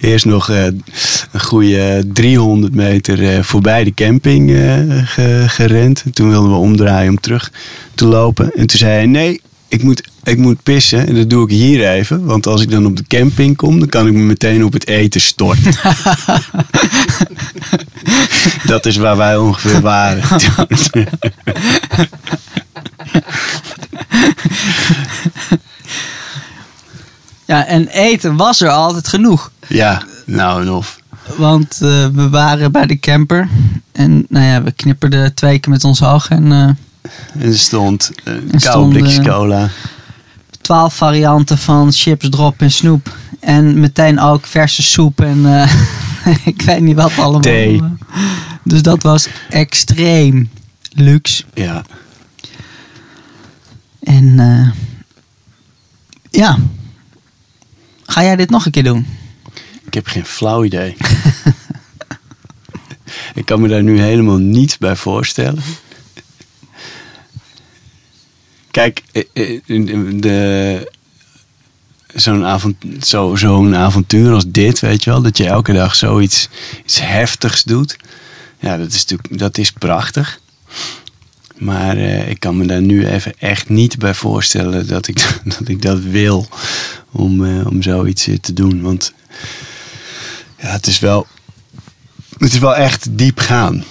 eerst 0.00 0.24
nog 0.24 0.50
eh, 0.50 0.64
een 0.64 1.40
goede 1.40 2.04
300 2.12 2.74
meter 2.74 3.34
eh, 3.36 3.42
voorbij 3.42 3.84
de 3.84 3.94
camping 3.94 4.50
eh, 4.50 4.78
ge- 5.04 5.44
gerend. 5.48 6.02
En 6.04 6.10
toen 6.10 6.28
wilden 6.28 6.50
we 6.50 6.56
omdraaien 6.56 7.10
om 7.10 7.20
terug 7.20 7.52
te 7.94 8.06
lopen. 8.06 8.44
En 8.54 8.66
toen 8.66 8.78
zei 8.78 8.92
hij, 8.92 9.06
nee, 9.06 9.40
ik 9.76 9.82
moet, 9.82 10.02
ik 10.24 10.38
moet 10.38 10.62
pissen 10.62 11.06
en 11.06 11.14
dat 11.14 11.30
doe 11.30 11.44
ik 11.44 11.50
hier 11.50 11.90
even. 11.90 12.24
Want 12.24 12.46
als 12.46 12.62
ik 12.62 12.70
dan 12.70 12.86
op 12.86 12.96
de 12.96 13.04
camping 13.06 13.56
kom, 13.56 13.78
dan 13.78 13.88
kan 13.88 14.06
ik 14.06 14.12
me 14.12 14.18
meteen 14.18 14.64
op 14.64 14.72
het 14.72 14.86
eten 14.86 15.20
storten. 15.20 15.74
dat 18.72 18.86
is 18.86 18.96
waar 18.96 19.16
wij 19.16 19.36
ongeveer 19.36 19.80
waren. 19.80 20.22
Ja, 27.46 27.66
en 27.66 27.86
eten 27.86 28.36
was 28.36 28.60
er 28.60 28.68
altijd 28.70 29.08
genoeg. 29.08 29.50
ja, 29.68 30.02
nou 30.24 30.62
en 30.62 30.70
of. 30.70 31.00
Want 31.36 31.72
eh, 31.82 32.06
we 32.06 32.28
waren 32.28 32.72
bij 32.72 32.86
de 32.86 32.98
camper. 32.98 33.48
En 33.92 34.26
nou 34.28 34.44
ja, 34.44 34.62
we 34.62 34.72
knipperden 34.72 35.34
twee 35.34 35.58
keer 35.58 35.72
met 35.72 35.84
ons 35.84 36.02
ogen. 36.02 36.36
En 36.36 36.52
eh, 36.52 36.74
En 37.38 37.48
er 37.48 37.58
stond 37.58 38.10
een 38.24 38.52
Er 38.52 38.60
koude 38.60 38.88
blikjes 38.88 39.20
cola. 39.26 39.70
twaalf 40.60 40.94
varianten 40.94 41.58
van 41.58 41.92
chips, 41.92 42.28
drop 42.30 42.60
en 42.60 42.70
snoep. 42.70 43.16
En 43.40 43.80
meteen 43.80 44.20
ook 44.20 44.46
verse 44.46 44.82
soep 44.82 45.20
en 45.20 45.46
eh, 45.60 45.72
ik 46.52 46.62
weet 46.62 46.80
niet 46.80 46.96
wat 46.96 47.18
allemaal. 47.18 47.40
Thee. 47.40 47.82
Dus 48.64 48.82
dat 48.82 49.02
was 49.02 49.28
extreem 49.50 50.50
luxe. 50.92 51.44
Ja. 51.54 51.84
En 54.02 54.38
eh, 54.38 54.70
ja, 56.30 56.58
ga 58.04 58.22
jij 58.22 58.36
dit 58.36 58.50
nog 58.50 58.64
een 58.66 58.72
keer 58.72 58.84
doen? 58.84 59.06
Ik 59.86 59.94
heb 59.94 60.06
geen 60.06 60.24
flauw 60.24 60.64
idee. 60.64 60.96
ik 63.34 63.44
kan 63.44 63.60
me 63.60 63.68
daar 63.68 63.82
nu 63.82 64.00
helemaal 64.00 64.38
niets 64.38 64.78
bij 64.78 64.96
voorstellen. 64.96 65.62
Kijk, 68.76 69.02
eh, 69.12 69.22
eh, 69.32 69.60
de, 70.20 70.92
zo'n 72.14 72.76
zo, 73.36 73.72
avontuur 73.74 74.32
als 74.32 74.44
dit, 74.46 74.80
weet 74.80 75.04
je 75.04 75.10
wel, 75.10 75.22
dat 75.22 75.36
je 75.36 75.46
elke 75.46 75.72
dag 75.72 75.94
zoiets 75.94 76.48
iets 76.84 77.00
heftigs 77.00 77.62
doet. 77.62 77.96
Ja, 78.60 78.76
dat 78.76 78.92
is 78.92 79.00
natuurlijk 79.06 79.38
dat 79.38 79.58
is 79.58 79.72
prachtig. 79.72 80.40
Maar 81.56 81.96
eh, 81.96 82.28
ik 82.28 82.40
kan 82.40 82.56
me 82.56 82.66
daar 82.66 82.80
nu 82.80 83.06
even 83.06 83.34
echt 83.38 83.68
niet 83.68 83.98
bij 83.98 84.14
voorstellen 84.14 84.86
dat 84.86 85.08
ik 85.08 85.40
dat, 85.58 85.68
ik 85.68 85.82
dat 85.82 86.00
wil 86.00 86.48
om, 87.12 87.44
eh, 87.44 87.66
om 87.66 87.82
zoiets 87.82 88.28
te 88.40 88.52
doen. 88.52 88.82
Want 88.82 89.12
ja, 90.58 90.68
het 90.68 90.86
is 90.86 90.98
wel, 90.98 91.26
het 92.38 92.52
is 92.52 92.58
wel 92.58 92.76
echt 92.76 93.18
diep 93.18 93.38
gaan. 93.38 93.84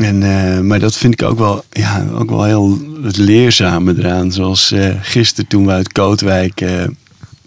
En, 0.00 0.22
uh, 0.22 0.60
maar 0.60 0.78
dat 0.78 0.96
vind 0.96 1.12
ik 1.12 1.22
ook 1.22 1.38
wel, 1.38 1.64
ja, 1.70 2.06
ook 2.14 2.30
wel 2.30 2.44
heel 2.44 2.78
het 3.02 3.16
leerzame 3.16 3.94
eraan. 3.98 4.32
Zoals 4.32 4.72
uh, 4.72 4.94
gisteren 5.00 5.50
toen 5.50 5.66
we 5.66 5.72
uit 5.72 5.92
Kootwijk 5.92 6.60
uh, 6.60 6.82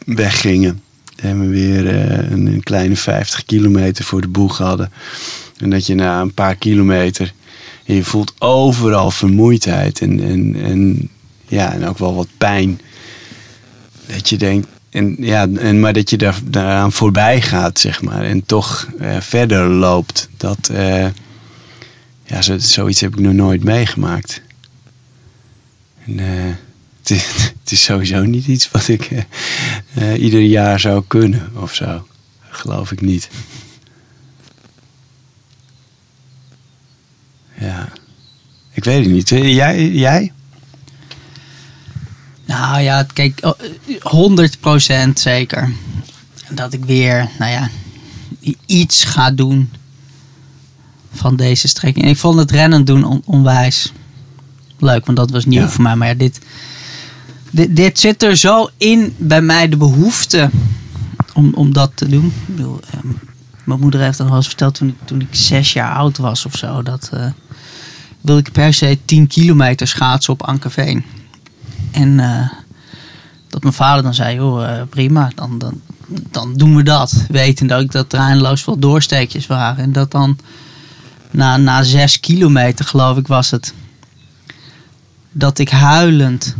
weggingen. 0.05 0.81
En 1.15 1.39
we 1.39 1.47
weer 1.47 1.87
een, 2.31 2.45
een, 2.45 2.63
kleine 2.63 2.95
50 2.95 3.45
kilometer 3.45 4.05
voor 4.05 4.21
de 4.21 4.27
boeg 4.27 4.57
hadden. 4.57 4.91
En 5.57 5.69
dat 5.69 5.85
je 5.85 5.95
na 5.95 6.21
een 6.21 6.33
paar 6.33 6.55
kilometer, 6.55 7.33
je 7.83 8.03
voelt 8.03 8.33
overal 8.39 9.11
vermoeidheid 9.11 10.01
en, 10.01 10.19
en, 10.23 10.55
en, 10.63 11.09
ja, 11.47 11.73
en 11.73 11.87
ook 11.87 11.97
wel 11.97 12.15
wat 12.15 12.27
pijn. 12.37 12.81
Dat 14.05 14.29
je 14.29 14.37
denkt, 14.37 14.67
en, 14.89 15.15
ja, 15.19 15.47
en, 15.57 15.79
maar 15.79 15.93
dat 15.93 16.09
je 16.09 16.17
daar, 16.17 16.39
daaraan 16.43 16.91
voorbij 16.91 17.41
gaat, 17.41 17.79
zeg 17.79 18.01
maar. 18.01 18.23
En 18.23 18.45
toch 18.45 18.87
verder 19.19 19.69
loopt. 19.69 20.29
Dat 20.37 20.71
ja, 22.33 22.41
zo, 22.41 22.57
zoiets 22.57 23.01
heb 23.01 23.13
ik 23.13 23.19
nog 23.19 23.33
nooit 23.33 23.63
meegemaakt. 23.63 24.41
En, 26.05 26.17
uh, 26.17 26.53
het, 27.61 27.71
is, 27.71 27.83
sowieso 27.83 28.23
niet 28.23 28.47
iets 28.47 28.71
wat 28.71 28.87
ik 28.87 29.11
uh, 29.11 29.21
uh, 29.97 30.21
ieder 30.23 30.41
jaar 30.41 30.79
zou 30.79 31.03
kunnen 31.07 31.51
of 31.55 31.73
zo. 31.73 32.07
Geloof 32.49 32.91
ik 32.91 33.01
niet. 33.01 33.29
Ja, 37.59 37.89
ik 38.71 38.83
weet 38.83 39.05
het 39.05 39.13
niet. 39.13 39.29
Jij? 39.29 39.89
jij? 39.91 40.31
Nou 42.45 42.81
ja, 42.81 43.07
kijk, 43.13 43.55
100% 45.07 45.13
zeker. 45.13 45.73
Dat 46.49 46.73
ik 46.73 46.85
weer, 46.85 47.29
nou 47.39 47.51
ja, 47.51 47.69
iets 48.65 49.03
ga 49.03 49.31
doen 49.31 49.69
van 51.13 51.35
deze 51.35 51.67
strekking. 51.67 52.05
En 52.05 52.11
ik 52.11 52.17
vond 52.17 52.39
het 52.39 52.51
rennen 52.51 52.85
doen 52.85 53.03
on 53.03 53.21
onwijs 53.25 53.91
leuk, 54.79 55.05
want 55.05 55.17
dat 55.17 55.31
was 55.31 55.45
nieuw 55.45 55.61
Ja. 55.61 55.69
voor 55.69 55.83
mij. 55.83 55.95
Maar 55.95 56.07
ja, 56.07 56.13
dit, 56.13 56.39
dit, 57.51 57.75
dit 57.75 57.99
zit 57.99 58.23
er 58.23 58.37
zo 58.37 58.69
in 58.77 59.15
bij 59.17 59.41
mij, 59.41 59.69
de 59.69 59.77
behoefte 59.77 60.49
om, 61.33 61.53
om 61.53 61.73
dat 61.73 61.91
te 61.95 62.07
doen. 62.07 62.25
Ik 62.25 62.55
bedoel, 62.55 62.79
ehm, 62.91 63.07
mijn 63.63 63.79
moeder 63.79 64.01
heeft 64.01 64.17
dat 64.17 64.29
al 64.29 64.35
eens 64.35 64.47
verteld 64.47 64.75
toen 64.75 64.87
ik, 64.87 64.95
toen 65.05 65.21
ik 65.21 65.27
zes 65.31 65.73
jaar 65.73 65.95
oud 65.95 66.17
was 66.17 66.45
of 66.45 66.55
zo. 66.55 66.81
Dat 66.81 67.09
eh, 67.13 67.25
wilde 68.21 68.39
ik 68.41 68.51
per 68.51 68.73
se 68.73 68.97
10 69.05 69.27
kilometer 69.27 69.87
schaatsen 69.87 70.33
op 70.33 70.43
Ankerveen. 70.43 71.03
En 71.91 72.19
eh, 72.19 72.49
dat 73.49 73.61
mijn 73.61 73.73
vader 73.73 74.03
dan 74.03 74.13
zei, 74.13 74.35
joh, 74.35 74.69
eh, 74.69 74.81
prima, 74.89 75.31
dan, 75.35 75.57
dan, 75.57 75.81
dan 76.07 76.53
doen 76.53 76.75
we 76.75 76.83
dat. 76.83 77.25
Wetende 77.29 77.75
ook 77.75 77.91
dat 77.91 78.13
er 78.13 78.19
eindeloos 78.19 78.61
veel 78.61 78.79
doorsteekjes 78.79 79.47
waren. 79.47 79.83
En 79.83 79.91
dat 79.91 80.11
dan 80.11 80.37
na, 81.33 81.57
na 81.57 81.83
zes 81.83 82.19
kilometer, 82.19 82.85
geloof 82.85 83.17
ik, 83.17 83.27
was 83.27 83.51
het. 83.51 83.73
Dat 85.31 85.59
ik 85.59 85.69
huilend 85.69 86.55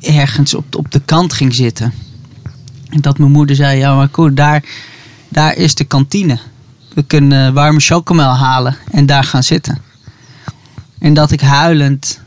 ergens 0.00 0.54
op, 0.54 0.76
op 0.76 0.92
de 0.92 1.00
kant 1.00 1.32
ging 1.32 1.54
zitten. 1.54 1.92
En 2.88 3.00
dat 3.00 3.18
mijn 3.18 3.30
moeder 3.30 3.56
zei: 3.56 3.78
Ja, 3.78 3.94
maar 3.94 4.08
Koen, 4.08 4.34
daar, 4.34 4.64
daar 5.28 5.56
is 5.56 5.74
de 5.74 5.84
kantine. 5.84 6.38
We 6.94 7.02
kunnen 7.02 7.54
warme 7.54 7.80
chocomel 7.80 8.36
halen 8.36 8.76
en 8.90 9.06
daar 9.06 9.24
gaan 9.24 9.42
zitten. 9.42 9.82
En 10.98 11.14
dat 11.14 11.30
ik 11.30 11.40
huilend 11.40 12.20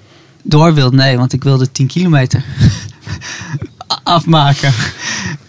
door 0.43 0.73
wilde. 0.73 0.95
Nee, 0.95 1.17
want 1.17 1.33
ik 1.33 1.43
wilde 1.43 1.71
10 1.71 1.87
kilometer 1.87 2.43
afmaken. 4.03 4.73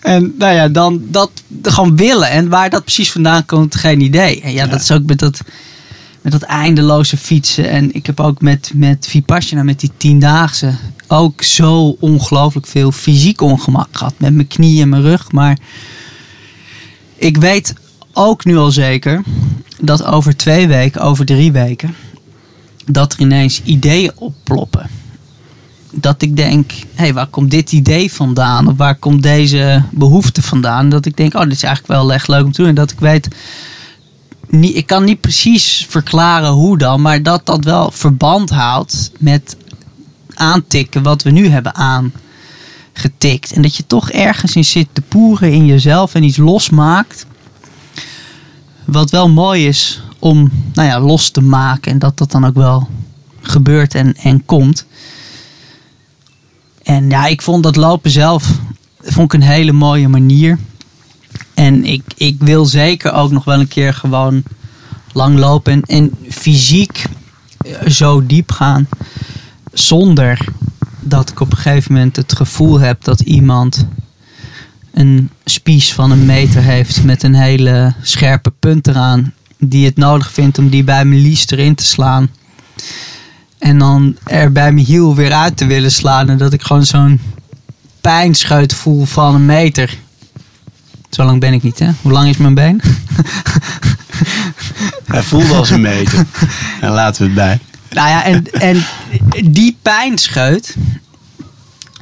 En 0.01 0.35
nou 0.39 0.55
ja, 0.55 0.69
dan 0.69 1.03
dat 1.05 1.31
gewoon 1.63 1.97
willen. 1.97 2.31
En 2.31 2.49
waar 2.49 2.71
dat 2.71 2.83
precies 2.83 3.13
vandaan 3.13 3.45
komt, 3.45 3.77
geen 3.77 4.01
idee. 4.01 4.41
En 4.41 4.53
ja, 4.53 4.65
Ja. 4.65 4.71
dat 4.71 4.81
is 4.81 4.93
ook 4.93 5.05
met 5.05 5.19
dat, 5.19 5.41
met 6.21 6.33
dat 6.33 6.43
eindeloze 6.43 7.17
fietsen. 7.17 7.71
En 7.71 7.95
ik 7.95 8.07
heb 8.07 8.21
ook 8.21 8.41
met, 8.41 8.71
met 8.75 9.07
Vipassana, 9.09 9.63
met 9.63 9.81
die 9.81 9.91
tiendaagse, 9.97 10.75
ook 11.07 11.43
zo 11.43 11.97
ongelooflijk 12.01 12.67
veel 12.67 12.93
fysiek 12.93 13.41
ongemak 13.41 13.89
gehad. 13.93 14.15
Met 14.17 14.35
mijn 14.35 14.47
knieën 14.49 14.83
en 14.83 14.89
mijn 14.89 15.03
rug. 15.03 15.33
Maar 15.33 15.59
ik 17.17 17.37
weet 17.37 17.75
ook 18.13 18.45
nu 18.45 18.57
al 18.57 18.71
zeker 18.71 19.23
dat 19.81 20.05
over 20.05 20.37
twee 20.37 20.69
weken, 20.69 21.01
over 21.01 21.25
drie 21.25 21.53
weken, 21.53 21.95
dat 22.87 23.13
er 23.13 23.21
ineens 23.21 23.63
ideeën 23.65 24.13
opploppen 24.15 24.91
dat 26.03 26.23
ik 26.23 26.37
denk, 26.37 26.71
hé, 26.71 26.79
hey, 26.95 27.15
waar 27.15 27.27
komt 27.27 27.51
dit 27.51 27.73
idee 27.73 28.13
vandaan? 28.13 28.69
Of 28.69 28.77
waar 28.77 28.95
komt 28.95 29.23
deze 29.23 29.83
behoefte 29.91 30.43
vandaan? 30.43 30.89
Dat 30.89 31.07
ik 31.07 31.17
denk, 31.17 31.35
oh, 31.35 31.43
dit 31.43 31.53
is 31.53 31.63
eigenlijk 31.63 32.01
wel 32.01 32.13
echt 32.13 32.29
leuk 32.29 32.45
om 32.45 32.53
te 32.53 32.61
doen. 32.61 32.71
En 32.71 32.75
dat 32.75 32.91
ik 32.91 33.01
weet, 33.01 33.29
niet, 34.51 34.77
ik 34.77 34.87
kan 34.87 35.05
niet 35.05 35.21
precies 35.21 35.87
verklaren 35.89 36.51
hoe 36.51 36.79
dan, 36.79 37.01
maar 37.01 37.23
dat 37.23 37.47
dat 37.47 37.65
wel 37.65 37.91
verband 37.91 38.51
houdt 38.51 39.11
met 39.19 39.57
aantikken 40.35 41.03
wat 41.03 41.23
we 41.23 41.31
nu 41.31 41.49
hebben 41.49 41.75
aangetikt. 41.75 43.53
En 43.53 43.63
dat 43.63 43.77
je 43.77 43.87
toch 43.87 44.11
ergens 44.11 44.57
in 44.57 44.65
zit 44.65 44.89
te 44.93 45.01
poeren 45.01 45.53
in 45.53 45.67
jezelf 45.67 46.15
en 46.15 46.23
iets 46.23 46.37
losmaakt. 46.37 47.27
Wat 48.85 49.11
wel 49.11 49.29
mooi 49.29 49.67
is 49.67 50.03
om 50.19 50.51
nou 50.73 50.89
ja, 50.89 51.01
los 51.01 51.31
te 51.31 51.41
maken 51.41 51.93
en 51.93 51.99
dat 51.99 52.19
dat 52.19 52.31
dan 52.31 52.45
ook 52.45 52.55
wel 52.55 52.89
gebeurt 53.41 53.95
en, 53.95 54.15
en 54.15 54.45
komt. 54.45 54.87
En 56.89 57.11
ja, 57.11 57.27
ik 57.27 57.43
vond 57.43 57.63
dat 57.63 57.77
lopen 57.77 58.11
zelf 58.11 58.51
vond 59.01 59.33
ik 59.33 59.41
een 59.41 59.47
hele 59.47 59.73
mooie 59.73 60.09
manier. 60.09 60.59
En 61.55 61.85
ik, 61.85 62.03
ik 62.17 62.37
wil 62.39 62.67
zeker 62.67 63.13
ook 63.13 63.31
nog 63.31 63.45
wel 63.45 63.61
een 63.61 63.69
keer 63.69 63.95
gewoon 63.95 64.43
lang 65.13 65.39
lopen 65.39 65.73
en, 65.73 65.83
en 65.83 66.11
fysiek 66.29 67.05
eh, 67.59 67.87
zo 67.87 68.27
diep 68.27 68.51
gaan. 68.51 68.89
Zonder 69.73 70.45
dat 71.01 71.31
ik 71.31 71.41
op 71.41 71.51
een 71.51 71.57
gegeven 71.59 71.93
moment 71.93 72.17
het 72.17 72.37
gevoel 72.37 72.81
heb 72.81 73.05
dat 73.05 73.21
iemand 73.21 73.87
een 74.93 75.31
spies 75.45 75.93
van 75.93 76.11
een 76.11 76.27
meter 76.27 76.63
heeft 76.63 77.05
met 77.05 77.23
een 77.23 77.35
hele 77.35 77.95
scherpe 78.03 78.53
punt 78.59 78.87
eraan. 78.87 79.35
Die 79.59 79.85
het 79.85 79.97
nodig 79.97 80.33
vindt 80.33 80.59
om 80.59 80.69
die 80.69 80.85
bij 80.85 81.05
mijn 81.05 81.21
lies 81.21 81.51
erin 81.51 81.75
te 81.75 81.85
slaan. 81.85 82.31
En 83.59 83.79
dan 83.79 84.17
er 84.25 84.53
bij 84.53 84.73
mijn 84.73 84.87
hiel 84.87 85.15
weer 85.15 85.33
uit 85.33 85.57
te 85.57 85.67
willen 85.67 85.93
slaan. 85.93 86.29
En 86.29 86.39
dat 86.39 86.53
ik 86.53 86.63
gewoon 86.63 86.87
zo'n 86.87 87.21
pijnscheut 88.01 88.75
voel 88.75 89.05
van 89.05 89.35
een 89.35 89.47
meter. 89.47 89.99
Zo 91.11 91.25
lang 91.25 91.41
ben 91.41 91.53
ik 91.53 91.63
niet, 91.63 91.79
hè? 91.79 91.91
Hoe 92.03 92.13
lang 92.13 92.29
is 92.29 92.37
mijn 92.37 92.55
been? 92.55 92.81
Hij 95.07 95.23
voelde 95.23 95.55
als 95.55 95.71
een 95.71 95.81
meter. 95.81 96.27
En 96.81 96.91
laten 96.91 97.21
we 97.21 97.27
het 97.27 97.35
bij. 97.35 97.59
Nou 97.91 98.09
ja, 98.09 98.25
en, 98.25 98.53
en 98.53 98.85
die 99.45 99.77
pijnscheut. 99.83 100.77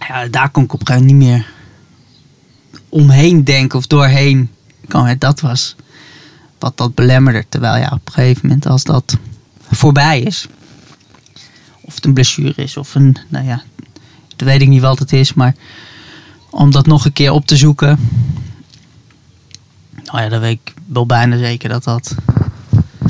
Ja, 0.09 0.27
daar 0.27 0.51
kon 0.51 0.65
ik 0.65 0.73
op 0.73 0.81
een 0.81 0.87
gegeven 0.87 1.07
moment 1.07 1.27
niet 1.27 1.37
meer 1.37 1.47
omheen 2.89 3.45
denken 3.45 3.79
of 3.79 3.87
doorheen. 3.87 4.51
komen. 4.89 5.19
Dat 5.19 5.41
was 5.41 5.77
wat 6.59 6.77
dat 6.77 6.95
belemmerde. 6.95 7.45
Terwijl 7.49 7.77
ja, 7.77 7.91
op 7.93 8.07
een 8.07 8.13
gegeven 8.13 8.47
moment 8.49 8.67
als 8.67 8.85
dat 8.85 9.17
voorbij 9.71 10.21
is. 10.21 10.49
Een 12.07 12.13
blessure 12.15 12.63
is 12.63 12.77
of 12.77 12.95
een, 12.95 13.17
nou 13.29 13.47
ja, 13.47 13.63
dat 14.37 14.49
weet 14.49 14.61
ik 14.61 14.69
niet 14.69 14.81
wat 14.81 14.99
het 14.99 15.13
is. 15.13 15.35
Maar 15.35 15.55
om 16.51 16.71
dat 16.71 16.87
nog 16.87 17.05
een 17.05 17.13
keer 17.13 17.31
op 17.33 17.47
te 17.47 17.57
zoeken. 17.57 17.99
Nou 20.05 20.21
ja, 20.23 20.29
dan 20.29 20.41
weet 20.41 20.59
ik 20.65 20.75
wel 20.87 21.07
bijna 21.07 21.37
zeker 21.39 21.69
dat 21.69 21.85
dat 21.85 22.15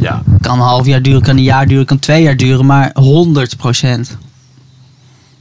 Ja. 0.00 0.22
kan 0.40 0.58
een 0.58 0.64
half 0.66 0.86
jaar 0.86 1.02
duren, 1.02 1.22
kan 1.22 1.36
een 1.36 1.42
jaar 1.42 1.66
duren, 1.66 1.86
kan 1.86 1.98
twee 1.98 2.22
jaar 2.22 2.36
duren, 2.36 2.66
maar 2.66 2.92
100% 2.94 4.16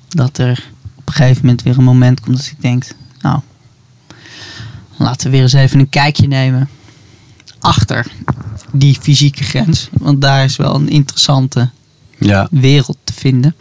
Dat 0.10 0.38
er 0.38 0.64
op 0.96 1.08
een 1.08 1.14
gegeven 1.14 1.42
moment 1.42 1.62
weer 1.64 1.78
een 1.78 1.84
moment 1.84 2.20
komt 2.20 2.38
dat 2.38 2.46
ik 2.46 2.62
denk, 2.62 2.86
nou, 3.22 3.40
laten 4.98 5.26
we 5.26 5.32
weer 5.32 5.42
eens 5.42 5.54
even 5.54 5.80
een 5.80 5.90
kijkje 5.90 6.28
nemen 6.28 6.70
achter 7.60 8.12
die 8.72 8.98
fysieke 9.02 9.44
grens. 9.44 9.90
Want 9.92 10.22
daar 10.22 10.44
is 10.44 10.56
wel 10.56 10.76
een 10.76 10.90
interessante 10.90 11.70
Ja. 12.20 12.48
wereld 12.52 12.98
vinden. 13.26 13.56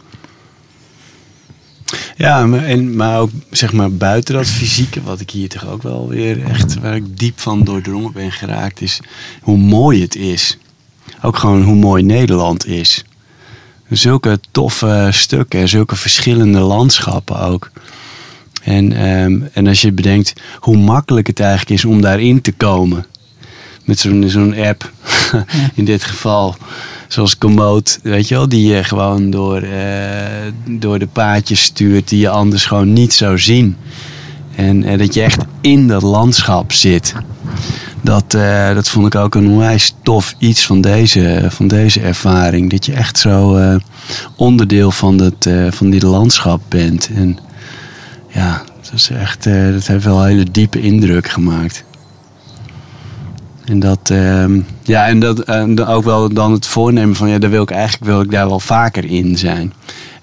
Ja, 2.17 2.45
maar, 2.45 2.63
en, 2.63 2.95
maar 2.95 3.19
ook 3.19 3.29
zeg 3.51 3.73
maar 3.73 3.91
buiten 3.91 4.33
dat 4.33 4.47
fysieke, 4.47 5.01
wat 5.01 5.19
ik 5.19 5.29
hier 5.29 5.49
toch 5.49 5.67
ook 5.67 5.83
wel 5.83 6.07
weer 6.07 6.43
echt, 6.43 6.79
waar 6.79 6.95
ik 6.95 7.17
diep 7.17 7.39
van 7.39 7.63
doordrongen 7.63 8.13
ben 8.13 8.31
geraakt, 8.31 8.81
is 8.81 8.99
hoe 9.41 9.57
mooi 9.57 10.01
het 10.01 10.15
is. 10.15 10.57
Ook 11.21 11.37
gewoon 11.37 11.63
hoe 11.63 11.75
mooi 11.75 12.03
Nederland 12.03 12.65
is. 12.65 13.05
Zulke 13.89 14.39
toffe 14.51 15.09
stukken, 15.11 15.69
zulke 15.69 15.95
verschillende 15.95 16.59
landschappen 16.59 17.39
ook. 17.39 17.71
En, 18.63 18.93
ehm, 18.93 19.41
en 19.53 19.67
als 19.67 19.81
je 19.81 19.91
bedenkt 19.91 20.33
hoe 20.59 20.77
makkelijk 20.77 21.27
het 21.27 21.39
eigenlijk 21.39 21.69
is 21.69 21.85
om 21.85 22.01
daarin 22.01 22.41
te 22.41 22.51
komen. 22.51 23.05
Met 23.85 23.99
zo'n 23.99 24.23
zo'n 24.27 24.55
app, 24.55 24.91
in 25.73 25.85
dit 25.85 26.03
geval, 26.03 26.55
zoals 27.07 27.37
Komoot, 27.37 27.99
weet 28.03 28.27
je 28.27 28.35
wel, 28.35 28.49
die 28.49 28.67
je 28.67 28.83
gewoon 28.83 29.29
door, 29.29 29.61
eh, 29.61 30.51
door 30.65 30.99
de 30.99 31.07
paadjes 31.07 31.61
stuurt 31.61 32.09
die 32.09 32.19
je 32.19 32.29
anders 32.29 32.65
gewoon 32.65 32.93
niet 32.93 33.13
zou 33.13 33.39
zien. 33.39 33.77
En 34.55 34.83
eh, 34.83 34.97
dat 34.97 35.13
je 35.13 35.21
echt 35.21 35.43
in 35.61 35.87
dat 35.87 36.01
landschap 36.01 36.71
zit. 36.71 37.13
Dat, 38.01 38.33
eh, 38.33 38.73
dat 38.73 38.89
vond 38.89 39.05
ik 39.05 39.15
ook 39.15 39.35
een 39.35 39.47
onwijs 39.47 39.95
tof 40.03 40.35
iets 40.37 40.65
van 40.65 40.81
deze, 40.81 41.45
van 41.49 41.67
deze 41.67 42.01
ervaring. 42.01 42.69
Dat 42.69 42.85
je 42.85 42.93
echt 42.93 43.17
zo 43.17 43.59
onderdeel 44.35 44.91
van, 44.91 45.17
dat, 45.17 45.49
van 45.69 45.89
dit 45.89 46.03
landschap 46.03 46.61
bent. 46.69 47.09
En 47.15 47.37
ja, 48.27 48.63
dat, 48.81 48.93
is 48.93 49.09
echt, 49.09 49.43
dat 49.43 49.87
heeft 49.87 50.03
wel 50.03 50.21
een 50.21 50.27
hele 50.27 50.51
diepe 50.51 50.81
indruk 50.81 51.29
gemaakt. 51.29 51.83
En 53.65 53.79
dat, 53.79 54.09
ehm, 54.09 54.61
ja, 54.83 55.07
en 55.07 55.19
dat 55.19 55.85
ook 55.85 56.03
wel 56.03 56.33
dan 56.33 56.51
het 56.51 56.67
voornemen 56.67 57.15
van, 57.15 57.29
ja, 57.29 57.39
daar 57.39 57.49
wil 57.49 57.61
ik 57.61 57.71
eigenlijk 57.71 58.03
wil 58.11 58.21
ik 58.21 58.31
daar 58.31 58.47
wel 58.47 58.59
vaker 58.59 59.05
in 59.05 59.37
zijn. 59.37 59.73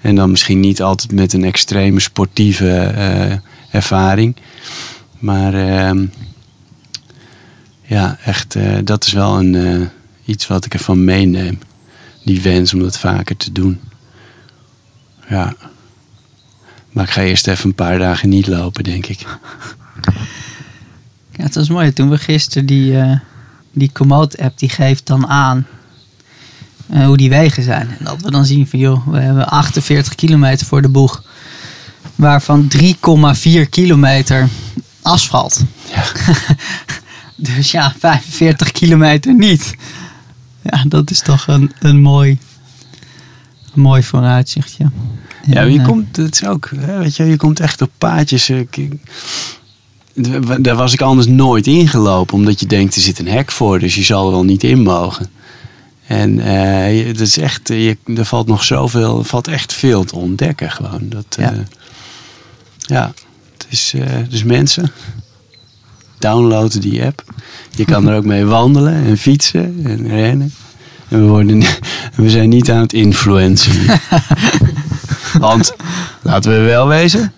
En 0.01 0.15
dan 0.15 0.29
misschien 0.29 0.59
niet 0.59 0.81
altijd 0.81 1.11
met 1.11 1.33
een 1.33 1.43
extreme 1.43 1.99
sportieve 1.99 2.79
eh, 2.79 3.37
ervaring. 3.71 4.35
Maar 5.19 5.53
ehm, 5.53 6.05
ja, 7.81 8.17
echt, 8.23 8.55
eh, 8.55 8.77
dat 8.83 9.05
is 9.05 9.11
wel 9.11 9.39
een, 9.39 9.55
eh, 9.55 9.87
iets 10.25 10.47
wat 10.47 10.65
ik 10.65 10.73
ervan 10.73 11.03
meeneem. 11.03 11.59
Die 12.23 12.41
wens 12.41 12.73
om 12.73 12.79
dat 12.79 12.99
vaker 12.99 13.37
te 13.37 13.51
doen. 13.51 13.79
Ja. 15.29 15.55
Maar 16.91 17.03
ik 17.03 17.09
ga 17.09 17.21
eerst 17.21 17.47
even 17.47 17.65
een 17.65 17.75
paar 17.75 17.99
dagen 17.99 18.29
niet 18.29 18.47
lopen, 18.47 18.83
denk 18.83 19.05
ik. 19.05 19.25
Ja, 21.31 21.43
het 21.43 21.55
was 21.55 21.69
mooi. 21.69 21.93
Toen 21.93 22.09
we 22.09 22.17
gisteren 22.17 22.65
die, 22.65 22.95
die 23.73 23.89
Komoot-app, 23.93 24.57
die 24.59 24.69
geeft 24.69 25.05
dan 25.07 25.27
aan 25.27 25.67
eh, 26.89 27.05
hoe 27.05 27.17
die 27.17 27.29
wegen 27.29 27.63
zijn. 27.63 27.89
En 27.99 28.05
dat 28.05 28.21
we 28.21 28.31
dan 28.31 28.45
zien 28.45 28.67
van, 28.67 28.79
joh, 28.79 29.07
we 29.07 29.19
hebben 29.19 29.47
48 29.49 30.15
kilometer 30.15 30.65
voor 30.67 30.81
de 30.81 30.89
boeg. 30.89 31.23
Waarvan 32.15 32.67
3,4 32.77 33.69
kilometer 33.69 34.49
asfalt. 35.01 35.63
Ja. 35.95 36.03
Dus 37.35 37.71
ja, 37.71 37.93
45 37.99 38.71
kilometer 38.71 39.33
niet. 39.33 39.75
Ja, 40.61 40.83
dat 40.87 41.11
is 41.11 41.19
toch 41.21 41.47
een, 41.47 41.71
een 41.79 42.01
mooi, 42.01 42.37
een 43.75 43.81
mooi 43.81 44.03
vooruitzichtje. 44.03 44.91
Ja, 45.45 45.61
En, 45.61 45.71
je 45.73 45.81
komt, 45.81 46.15
het 46.15 46.33
is 46.41 46.45
ook, 46.47 46.69
weet 46.69 47.15
je, 47.15 47.23
je 47.23 47.35
komt 47.37 47.59
echt 47.59 47.81
op 47.81 47.91
paadjes. 47.97 48.49
eh, 48.49 48.59
ik- 48.59 48.77
ik- 48.77 49.01
Daar 50.59 50.75
was 50.75 50.93
ik 50.93 51.01
anders 51.01 51.27
nooit 51.27 51.67
ingelopen, 51.67 52.35
omdat 52.35 52.59
je 52.59 52.65
denkt 52.65 52.95
er 52.95 53.01
zit 53.01 53.19
een 53.19 53.27
hek 53.27 53.51
voor, 53.51 53.79
dus 53.79 53.95
je 53.95 54.03
zal 54.03 54.25
er 54.25 54.31
wel 54.31 54.43
niet 54.43 54.63
in 54.63 54.81
mogen. 54.81 55.29
En 56.07 56.39
eh, 56.39 56.97
je- 56.97 57.05
het 57.05 57.19
is 57.19 57.37
echt, 57.37 57.69
eh, 57.69 57.85
je, 57.85 57.97
er 58.15 58.25
valt 58.25 58.47
nog 58.47 58.63
zoveel, 58.63 59.19
er 59.19 59.25
valt 59.25 59.47
echt 59.47 59.73
veel 59.73 60.03
te 60.03 60.15
ontdekken 60.15 60.71
gewoon. 60.71 61.01
Dat, 61.09 61.25
Ja. 61.39 61.51
ja. 61.51 61.63
ja, 62.77 63.13
het 63.57 63.65
is, 63.69 63.93
eh, 63.95 64.05
dus 64.29 64.43
mensen, 64.43 64.91
download 66.19 66.81
die 66.81 67.03
app. 67.03 67.23
Je 67.75 67.85
kan 67.85 68.07
er 68.07 68.15
ook 68.15 68.25
mee 68.25 68.45
wandelen 68.45 68.93
en 69.05 69.17
fietsen 69.17 69.79
en 69.83 70.07
rennen. 70.07 70.53
En 71.07 71.19
we, 71.21 71.27
worden, 71.27 71.59
we 72.15 72.29
zijn 72.29 72.49
niet 72.49 72.71
aan 72.71 72.81
het 72.81 72.93
influencen. 72.93 73.71
hier. 73.71 74.01
Want, 75.39 75.73
laten 76.21 76.51
we 76.51 76.57
wel 76.59 76.87
wezen, 76.87 77.33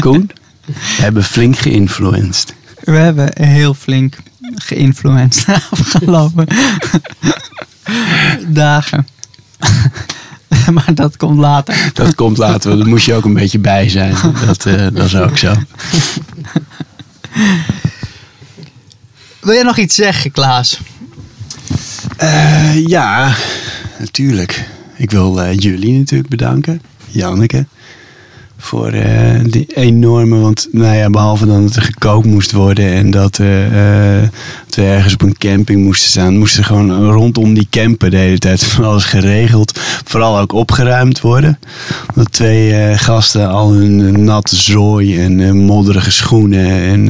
Koen, 0.00 0.30
hebben 0.74 1.24
flink 1.24 1.56
geïnfluenced. 1.56 2.54
We 2.80 2.96
hebben 2.96 3.42
heel 3.42 3.74
flink 3.74 4.16
geïnfluenced 4.54 5.46
de 5.46 5.52
afgelopen 5.70 6.46
dagen. 8.46 9.06
maar 10.74 10.94
dat 10.94 11.16
komt 11.16 11.38
later. 11.38 11.90
Dat 11.92 12.14
komt 12.14 12.38
later, 12.38 12.68
want 12.68 12.80
daar 12.80 12.90
moest 12.90 13.06
je 13.06 13.14
ook 13.14 13.24
een 13.24 13.34
beetje 13.34 13.58
bij 13.58 13.88
zijn. 13.88 14.14
Dat, 14.46 14.66
eh, 14.66 14.86
dat 14.92 15.04
is 15.04 15.16
ook 15.16 15.38
zo. 15.38 15.54
Wil 19.40 19.54
je 19.54 19.64
nog 19.64 19.78
iets 19.78 19.94
zeggen, 19.94 20.30
Klaas? 20.30 20.80
Eh, 22.16 22.86
ja, 22.86 23.34
natuurlijk. 23.98 24.68
Ik 24.96 25.10
wil 25.10 25.42
eh, 25.42 25.58
jullie 25.58 25.98
natuurlijk 25.98 26.30
bedanken. 26.30 26.82
Janneke. 27.08 27.66
Voor 28.62 28.92
eh, 28.92 29.40
die 29.44 29.66
enorme, 29.74 30.38
want 30.38 30.68
nou 30.70 30.96
ja, 30.96 31.10
behalve 31.10 31.46
dan 31.46 31.62
dat 31.62 31.76
er 31.76 31.82
gekookt 31.82 32.26
moest 32.26 32.52
worden 32.52 32.92
en 32.92 33.10
dat, 33.10 33.38
eh, 33.38 33.46
we 34.68 34.82
ergens 34.82 35.14
op 35.14 35.22
een 35.22 35.38
camping 35.38 35.84
moesten 35.84 36.10
staan, 36.10 36.38
moesten 36.38 36.64
gewoon 36.64 37.10
rondom 37.10 37.54
die 37.54 37.66
camper 37.70 38.10
de 38.10 38.16
hele 38.16 38.38
tijd 38.38 38.64
van 38.64 38.84
alles 38.84 39.04
geregeld. 39.04 39.80
Vooral 40.04 40.38
ook 40.38 40.52
opgeruimd 40.52 41.20
worden. 41.20 41.58
Dat 42.14 42.32
twee 42.32 42.74
eh, 42.74 42.98
gasten 42.98 43.48
al 43.48 43.72
hun 43.72 44.24
natte 44.24 44.56
zooi 44.56 45.20
en 45.20 45.56
modderige 45.56 46.10
schoenen 46.10 46.66
en... 46.66 47.04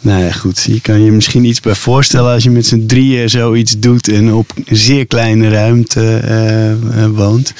nou 0.00 0.22
ja, 0.22 0.32
goed. 0.32 0.62
Je 0.62 0.80
kan 0.80 1.04
je 1.04 1.10
misschien 1.10 1.44
iets 1.44 1.60
bij 1.60 1.74
voorstellen 1.74 2.32
als 2.32 2.42
je 2.42 2.50
met 2.50 2.66
z'n 2.66 2.86
drieën 2.86 3.30
zoiets 3.30 3.78
doet 3.78 4.08
en 4.08 4.32
op 4.32 4.52
een 4.64 4.76
zeer 4.76 5.06
kleine 5.06 5.48
ruimte 5.48 6.20
woont. 7.14 7.54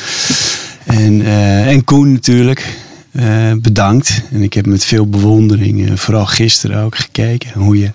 En, 0.85 1.23
en 1.67 1.85
Koen 1.85 2.13
natuurlijk. 2.13 2.89
Eh, 3.13 3.53
bedankt. 3.61 4.23
En 4.31 4.43
ik 4.43 4.55
heb 4.55 4.67
met 4.67 4.85
veel 4.85 5.09
bewondering, 5.09 5.89
eh, 5.89 5.97
vooral 5.97 6.27
gisteren 6.27 6.83
ook, 6.83 6.97
gekeken. 6.97 7.51
Hoe 7.55 7.79
je, 7.79 7.91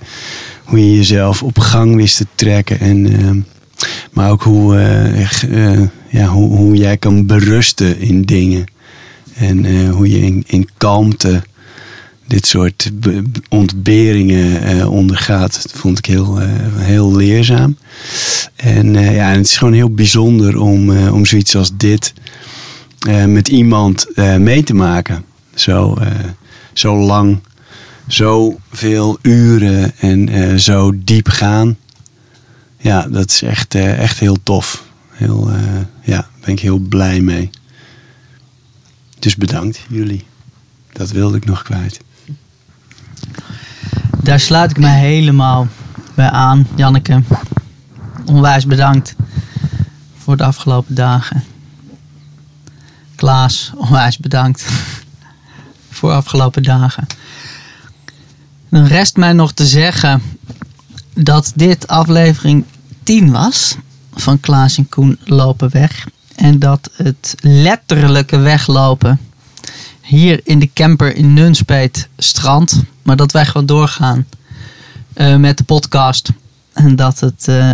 hoe 0.63 0.79
je 0.79 0.95
jezelf 0.95 1.43
op 1.43 1.59
gang 1.59 1.95
wist 1.95 2.17
te 2.17 2.27
trekken. 2.35 2.79
En, 2.79 3.19
eh, 3.19 3.29
maar 4.11 4.31
ook 4.31 4.43
hoe, 4.43 4.77
eh, 4.77 5.81
ja, 6.09 6.25
hoe, 6.27 6.55
hoe 6.57 6.75
jij 6.75 6.97
kan 6.97 7.25
berusten 7.25 7.99
in 7.99 8.21
dingen. 8.21 8.65
En 9.33 9.87
hoe 9.89 10.09
je 10.09 10.19
in, 10.19 10.43
in 10.47 10.69
kalmte 10.77 11.43
dit 12.27 12.45
soort 12.47 12.91
be- 12.93 13.21
be- 13.21 13.41
ontberingen 13.49 14.89
ondergaat. 14.89 15.53
Dat 15.63 15.71
vond 15.75 15.97
ik 15.97 16.05
heel, 16.05 16.37
heel 16.75 17.15
leerzaam. 17.15 17.77
En 18.55 18.93
ja, 18.93 19.29
het 19.31 19.45
is 19.45 19.57
gewoon 19.57 19.73
heel 19.73 19.93
bijzonder 19.93 20.57
om, 20.59 21.07
om 21.07 21.25
zoiets 21.25 21.55
als 21.55 21.71
dit 21.77 22.13
met 23.27 23.47
iemand 23.47 24.13
eh, 24.13 24.35
mee 24.35 24.63
te 24.63 24.73
maken. 24.73 25.25
Zo, 25.55 25.93
eh, 25.93 26.07
zo 26.73 26.97
lang, 26.97 27.39
zoveel 28.07 29.17
uren 29.21 29.97
en 29.97 30.29
eh, 30.29 30.55
zo 30.55 30.91
diep 30.95 31.27
gaan. 31.27 31.77
Ja, 32.77 33.07
dat 33.07 33.29
is 33.29 33.41
echt, 33.41 33.75
eh, 33.75 33.99
echt 33.99 34.19
heel 34.19 34.37
tof. 34.43 34.83
Heel, 35.09 35.51
eh, 35.51 35.81
ja, 36.01 36.27
ben 36.41 36.49
ik 36.49 36.59
heel 36.59 36.77
blij 36.77 37.21
mee. 37.21 37.49
Dus 39.19 39.35
bedankt 39.35 39.85
jullie. 39.89 40.25
Dat 40.91 41.11
wilde 41.11 41.37
ik 41.37 41.45
nog 41.45 41.63
kwijt. 41.63 41.99
Daar 44.21 44.39
sluit 44.39 44.71
ik 44.71 44.77
me 44.77 44.87
helemaal 44.87 45.67
bij 46.13 46.29
aan, 46.29 46.67
Janneke. 46.75 47.21
Onwijs 48.25 48.65
bedankt 48.65 49.15
voor 50.17 50.37
de 50.37 50.43
afgelopen 50.43 50.95
dagen. 50.95 51.43
Klaas, 53.15 53.71
onwijs 53.75 54.17
bedankt 54.17 54.65
voor 55.89 56.11
afgelopen 56.11 56.63
dagen. 56.63 57.07
Dan 58.69 58.85
rest 58.85 59.15
mij 59.15 59.33
nog 59.33 59.51
te 59.51 59.65
zeggen 59.65 60.21
dat 61.13 61.51
dit 61.55 61.87
aflevering 61.87 62.65
10 63.03 63.31
was 63.31 63.75
van 64.13 64.39
Klaas 64.39 64.77
en 64.77 64.89
Koen 64.89 65.19
lopen 65.23 65.69
weg. 65.71 66.07
En 66.35 66.59
dat 66.59 66.89
het 66.93 67.35
letterlijke 67.41 68.37
weglopen 68.37 69.19
hier 70.01 70.41
in 70.43 70.59
de 70.59 70.69
camper 70.73 71.15
in 71.15 71.33
Nunspeet 71.33 72.07
strand. 72.17 72.83
Maar 73.03 73.15
dat 73.15 73.31
wij 73.31 73.45
gewoon 73.45 73.65
doorgaan 73.65 74.25
eh, 75.13 75.35
met 75.35 75.57
de 75.57 75.63
podcast. 75.63 76.29
En 76.73 76.95
dat 76.95 77.19
het 77.19 77.47
eh, 77.47 77.71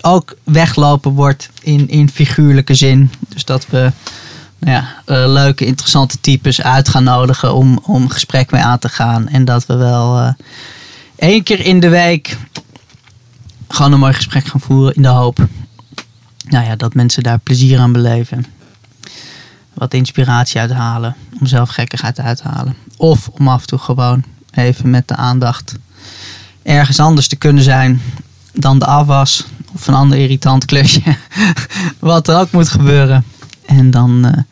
ook 0.00 0.36
weglopen 0.44 1.10
wordt 1.10 1.50
in, 1.62 1.88
in 1.88 2.08
figuurlijke 2.08 2.74
zin. 2.74 3.10
Dus 3.28 3.44
dat 3.44 3.66
we 3.66 3.92
ja, 4.70 4.94
eh, 5.04 5.24
leuke, 5.26 5.64
interessante 5.64 6.20
types 6.20 6.62
uit 6.62 6.88
gaan 6.88 7.04
nodigen 7.04 7.54
om, 7.54 7.78
om 7.82 8.08
gesprek 8.08 8.50
mee 8.50 8.62
aan 8.62 8.78
te 8.78 8.88
gaan. 8.88 9.28
En 9.28 9.44
dat 9.44 9.66
we 9.66 9.74
wel 9.74 10.18
uh, 10.18 10.32
één 11.16 11.42
keer 11.42 11.60
in 11.60 11.80
de 11.80 11.88
week 11.88 12.36
gewoon 13.68 13.92
een 13.92 13.98
mooi 13.98 14.12
gesprek 14.12 14.46
gaan 14.46 14.60
voeren 14.60 14.94
in 14.94 15.02
de 15.02 15.08
hoop 15.08 15.48
nou 16.52 16.64
ja, 16.64 16.76
dat 16.76 16.94
mensen 16.94 17.22
daar 17.22 17.38
plezier 17.38 17.78
aan 17.78 17.92
beleven. 17.92 18.46
Wat 19.74 19.94
inspiratie 19.94 20.60
uithalen, 20.60 21.16
om 21.40 21.46
zelf 21.46 21.68
gekkigheid 21.68 22.20
uit 22.20 22.36
te 22.36 22.48
halen. 22.48 22.76
Of 22.96 23.28
om 23.28 23.48
af 23.48 23.60
en 23.60 23.66
toe 23.66 23.78
gewoon 23.78 24.24
even 24.50 24.90
met 24.90 25.08
de 25.08 25.16
aandacht 25.16 25.74
ergens 26.62 27.00
anders 27.00 27.28
te 27.28 27.36
kunnen 27.36 27.62
zijn 27.62 28.02
dan 28.52 28.78
de 28.78 28.86
afwas 28.86 29.44
of 29.74 29.86
een 29.86 29.94
ander 29.94 30.18
irritant 30.18 30.64
klusje. 30.64 31.02
Wat 31.98 32.28
er 32.28 32.38
ook 32.38 32.50
moet 32.50 32.68
gebeuren. 32.68 33.24
En 33.78 33.90
dan 33.90 34.24
eh, 34.24 34.42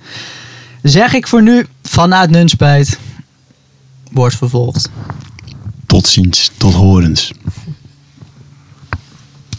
zeg 0.83 1.13
ik 1.15 1.27
voor 1.27 1.43
nu 1.43 1.67
vanuit 1.83 2.31
Nunspijt, 2.31 2.99
wordt 4.11 4.37
vervolgd. 4.37 4.91
Tot 5.87 6.07
ziens, 6.07 6.51
tot 6.57 6.75
horens. 6.75 7.33